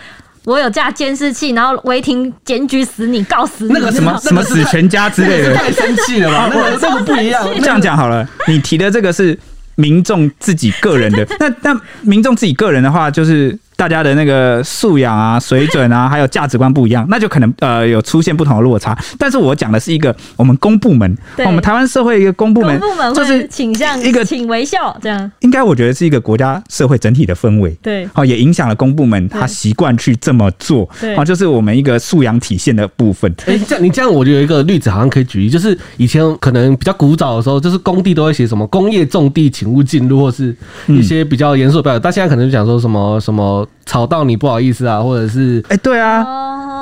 [0.46, 6.48] 我有架监视器，然后违停检举死你，告死你，那个什么什么死全家之类的，太生气了吧？
[6.54, 7.46] 那个这个不一样。
[7.60, 9.38] 这样讲好了，你提的这个是。
[9.78, 11.22] 民众自己个人的。
[11.38, 13.50] 那那民众自己个人的话，就是。
[13.76, 18.96] 大家的那个素养啊、水准啊，还有价值观不一样，那就可能呃有出现不同的落差。
[19.18, 25.30] 但是我讲的是一个我们公部门，我们台湾社会一个公部门，公部门就是倾向一个请微笑这样。
[25.40, 33.30] 应该我觉得是一个国家社会整体的氛围，对，好也影响了公部门他习惯去这么做，对，好就是我们一个素养体现的部分。
[33.44, 40.56] 哎，这样你这样我觉得有一个例子好像可以举例，就是以前可能比较古早的时候，就是工地都会写什么工业重地请勿进入，或是
[40.86, 43.65] 一些比较严肃的标语，但现在可能就讲说什么什么。
[43.84, 46.24] 吵到你不好意思啊，或者是哎、欸，对啊，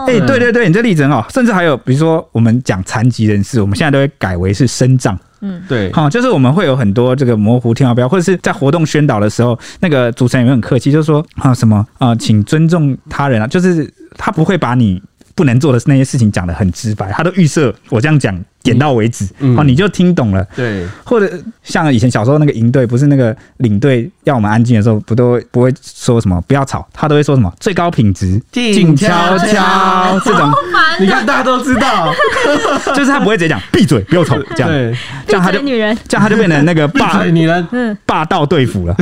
[0.07, 0.39] 哎、欸，对。
[0.39, 15.03] 对对，你这例子很好，甚至还有比如说我们讲残疾人士，我们现在都会改为是身障，嗯，对，好，就是我们会有很多这个模糊听到标，或者是在活动宣导的时候，那个主持人也很客气，就是说啊什么啊，请尊重他人啊，就是他不会把你
[15.35, 18.39] 不能做的那些事情讲得很直白，他都预设我这样讲。
[18.65, 20.45] 点到为止，嗯，哦，你就听懂了。
[20.57, 21.31] 对，或者
[21.62, 30.51] 像以前小时候那个营队，不是那个领队要我们安静的时候，不都不会说什么不要吵，他都会说什么最高品质静悄悄 这种。
[30.99, 32.11] 你看大家都知道，
[32.97, 34.97] 就是他不会直接讲闭嘴不要吵这样，对，
[35.27, 38.95] 这样他就女人，这样他就变成那个霸女人，嗯，霸道对付了。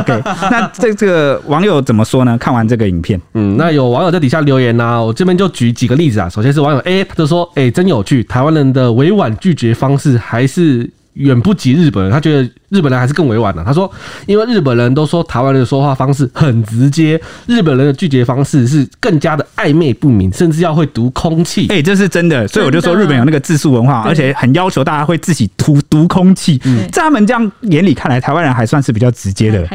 [0.00, 2.36] OK，那这这个网友怎么说呢？
[2.36, 6.28] 看完这个影片，嗯，那有网友在底下留言呐，我这边就举几个例子啊。
[6.28, 8.92] 首先是网友 A，他就说，哎，真有趣，台湾人的。
[8.98, 13.64] 委婉拒绝方式还是远不及日本人，他觉得日本人还是更委婉的。
[13.64, 13.90] 他说，
[14.26, 21.66] 因为日本人都说台湾人的说话方式很直接，日本人的拒绝方式是更加的暧昧不明，甚至要会读空气。
[21.74, 26.56] 哎，这是真的，所以我就说日本有那个字数文化，而且很要求大家会自己读读空气。
[26.92, 29.66] 在他们这样眼里看来，台湾人还算是比较直接的。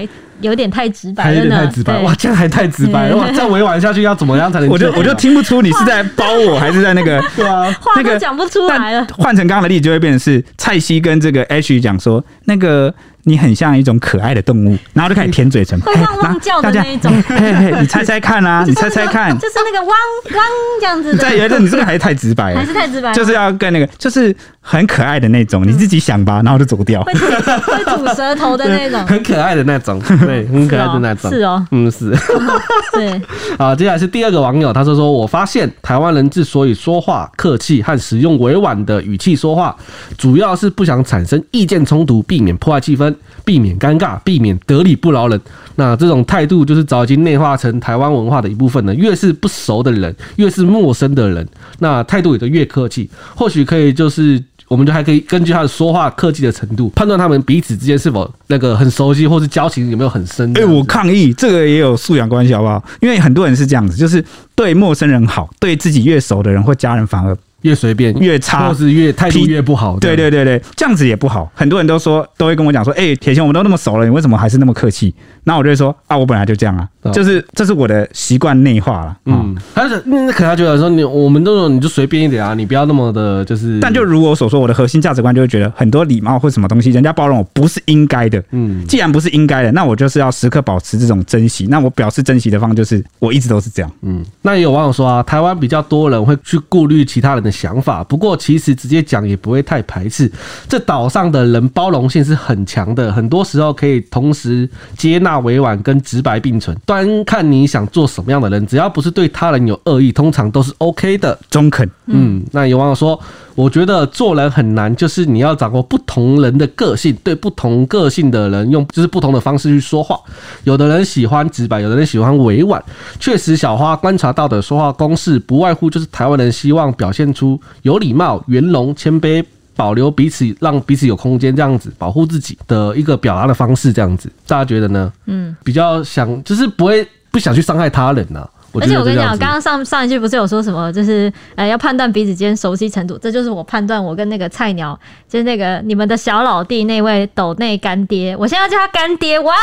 [0.43, 2.13] 有点太直白了，有点太直白哇！
[2.15, 3.31] 这样还太直白了哇！
[3.31, 4.69] 再委婉下去要怎么样才能？
[4.71, 9.07] 我就我就听不出你是在包我还是在那个 对啊，话都讲不出来了。
[9.17, 12.93] 换成刚刚的例子，就会变成是蔡西跟这个 H 讲说那个。
[13.25, 17.09] 你很像一种可爱的动物，然后就开始舔嘴唇，会汪汪叫的那一种。
[17.25, 19.95] 嘿嘿，你猜猜看啊，你猜猜看，就是那个汪
[20.35, 20.45] 汪
[20.81, 21.19] 这样子的。
[21.19, 24.35] 再有一个，你这个还是太直白了，还是太直白，就是要跟那个，就是
[24.65, 27.03] 很可爱的那种，你自己想吧，然后就走掉。
[27.03, 32.11] 会会吐舌头的那种， 很可爱的那种， 对，很可爱的那种，是哦，嗯是。
[32.93, 33.21] 对，
[33.57, 39.75] 好，接下来是第二个网友，他说说，我发现台湾人之所以说话客气和使用委婉的语气说话，
[40.17, 43.13] 主要是不想产生意见冲突，避免破坏气氛。
[43.45, 45.37] 避免尴尬，避免得理不饶人。
[45.75, 48.95] 那这种态度就是早已经内化成台湾文化的一部分了。
[48.95, 51.45] 越是不熟的人，越是陌生的人，
[51.79, 53.09] 那态度也就越客气。
[53.35, 54.41] 或许可以，就是
[54.73, 60.49] 我们就还可以根据他的说话客气的程度，判断他们彼此之间是否那个很熟悉，或是交情有没有很深。
[60.57, 62.83] 哎、欸，我抗议，这个也有素养关系，好不好？
[62.99, 67.37] 因为很多人是这样子，就是对陌生人好，对自己越熟的人或家人反而。
[67.63, 69.99] 越随便越差，或是越态度越不好。
[69.99, 71.51] 对对对对，这样子也不好。
[71.53, 75.13] 很多人都说，都会跟我讲说：“哎、欸，铁雄，我们都那么熟了，你为什么还是那么客气？”
[75.45, 83.79] 那我就会说：“啊，我本来就这样啊，哦、就是这是我的习惯内化了。”嗯，他是那可能他觉得说你我们都说你就随便一点啊，你不要那么的，就是。
[83.81, 88.41] 但就如我所说，我的核心价值观就会觉得很多礼貌或什么东西，人家包容我不是应该的。
[88.51, 91.67] 嗯，既然不是应该的，那我就是要时刻保持这种珍惜。
[91.67, 93.91] 那我表示珍惜的方式就是我一直都是这样。
[94.01, 98.33] 嗯，那也有网友说啊，台湾比较多人会去顾虑其他人的想法，不过。
[98.35, 100.29] 其实直接讲也不会太排斥，
[100.67, 111.89] 这岛上的人包容性是很强的，很多时候可以同时接纳委婉跟直白并存，端看你想做什么样的人，只要不是对他人有恶意，通常都是 OK 的，中肯。
[112.07, 113.17] 嗯，那有网友说，
[113.55, 120.19] 我觉得做人很难，就是你要掌握不同人的个性，对不同个性的人用就是不同的方式去说话，
[120.63, 122.83] 有的人喜欢直白，有的人喜欢委婉。
[123.19, 127.42] 确实，小花观察到的说话公式，不外乎就是台湾人希望表现出
[127.83, 128.43] 有礼貌。
[128.47, 129.43] 圆融、谦卑，
[129.75, 135.11] 保留彼此，让彼此有空间，这样子保护自己的一个表达的方式，这样子，大家觉得呢？
[135.25, 138.49] 嗯，比较想就是不会不想去伤害他人呐、啊。
[138.75, 149.39] 而且我跟你讲，刚刚上上一句不是有说什么，就是呃要判断彼此间熟悉程度，这就是我判断我跟那个菜鸟，就是那个你们的小老弟那位斗内干爹，我现在要叫他干爹。
[149.41, 149.53] 哇，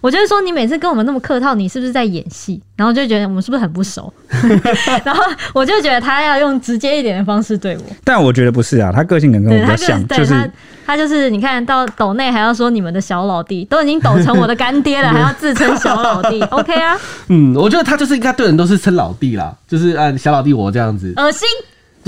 [0.00, 2.60] 我就是说你每次跟我们那么客套，你是不是在演戏？
[2.78, 4.10] 然后就觉得我们是不是很不熟？
[5.04, 5.20] 然后
[5.52, 7.82] 我就觉得他要用直接一点的方式对我。
[8.04, 10.48] 但我觉得不是啊，他个性可能跟我比较像，就，就是他，
[10.86, 16.96] 他就是你看到抖内还要说你们的小老弟，都已经抖成我的干爹了， 还要自称小老弟， OK 啊？
[17.26, 21.48] 嗯，我觉得他就是应该对人都是称老弟啦，就是按小老弟我这样子，恶心。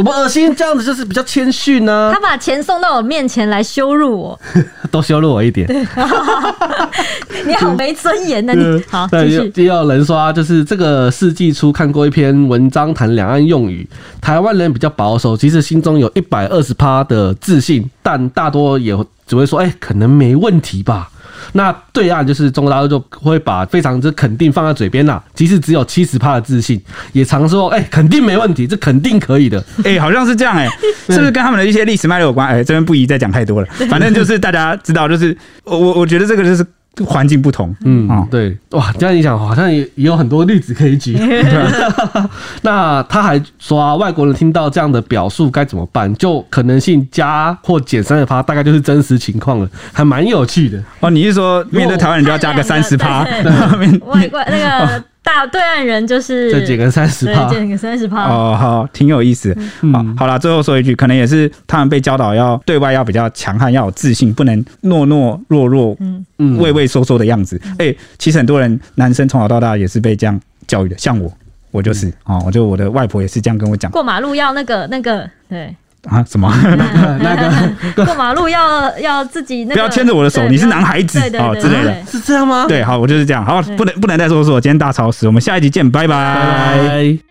[0.00, 0.56] 怎么恶心？
[0.56, 2.10] 这样子就是比较谦逊呢。
[2.14, 4.40] 他把钱送到我面前来羞辱我，
[4.90, 5.68] 多羞辱我一点。
[7.46, 8.56] 你好没尊严呢、啊！
[8.56, 9.50] 你好，继续。
[9.50, 13.86] 第二人说啊，就是这个世纪初看过一篇文章谈两岸用语，
[14.22, 18.96] 台湾人比较保守，即使心中有一百二十趴的自信，但大多也
[19.26, 21.10] 只会说：“哎、欸，可能没问题吧。”
[21.52, 26.80] 那对岸就是中国大陆就会把非常之肯定放在嘴边啦，即使只有七十趴的自信，
[27.12, 29.58] 也常说哎、欸、肯定没问题，这肯定可以的。
[29.84, 30.66] 哎、欸，好像是这样哎、
[31.08, 32.48] 欸，是不是跟他们的一些历史脉络有关？
[32.48, 33.68] 哎、欸，这边不宜再讲太多了。
[33.88, 36.66] 反正就是大家知道，就是我我我觉得这个就是。
[37.04, 41.16] 环境不同，嗯，哦、对，哇，这样一讲好像也也有很多例子可以举。
[42.62, 46.12] 那他还说啊，外国人听到这样的表述该怎么办？
[46.14, 50.82] 就可能性加或减三十趴，大概就是真实情况了，还蛮有趣的。
[51.00, 53.22] 哦，你是说面对台湾人就要加个 三十趴？
[54.06, 55.04] 外国那个。
[55.22, 58.24] 大对岸人就是这减个三十趴，减个三十趴。
[58.24, 59.56] 哦，好，挺有意思。
[59.82, 66.24] 嗯、好，好了，最后说一句，可能也是他们被教导要对外要比较强悍，要有自信，不能懦懦弱弱，嗯。
[66.38, 67.60] 嗯，畏畏缩缩的样子。
[67.78, 71.30] 哎、欸，其实很多人男生从小到大也是被这样教育的，像我，
[71.70, 72.08] 我就是。
[72.24, 75.74] 啊、嗯，我就我的外婆也是这样跟我讲，过马路要那个那个，对。
[76.08, 76.24] 啊？
[76.28, 76.52] 什么？
[77.20, 82.66] 那个 过马路要要自己那个，不要牵着我的手，你是男孩子哦之类的，是这样吗？
[82.68, 83.44] 对，好，我就是这样。
[83.44, 86.14] 好，不能不能再说说，今天大超时，我们下一集见，拜拜。
[86.14, 87.29] 拜拜。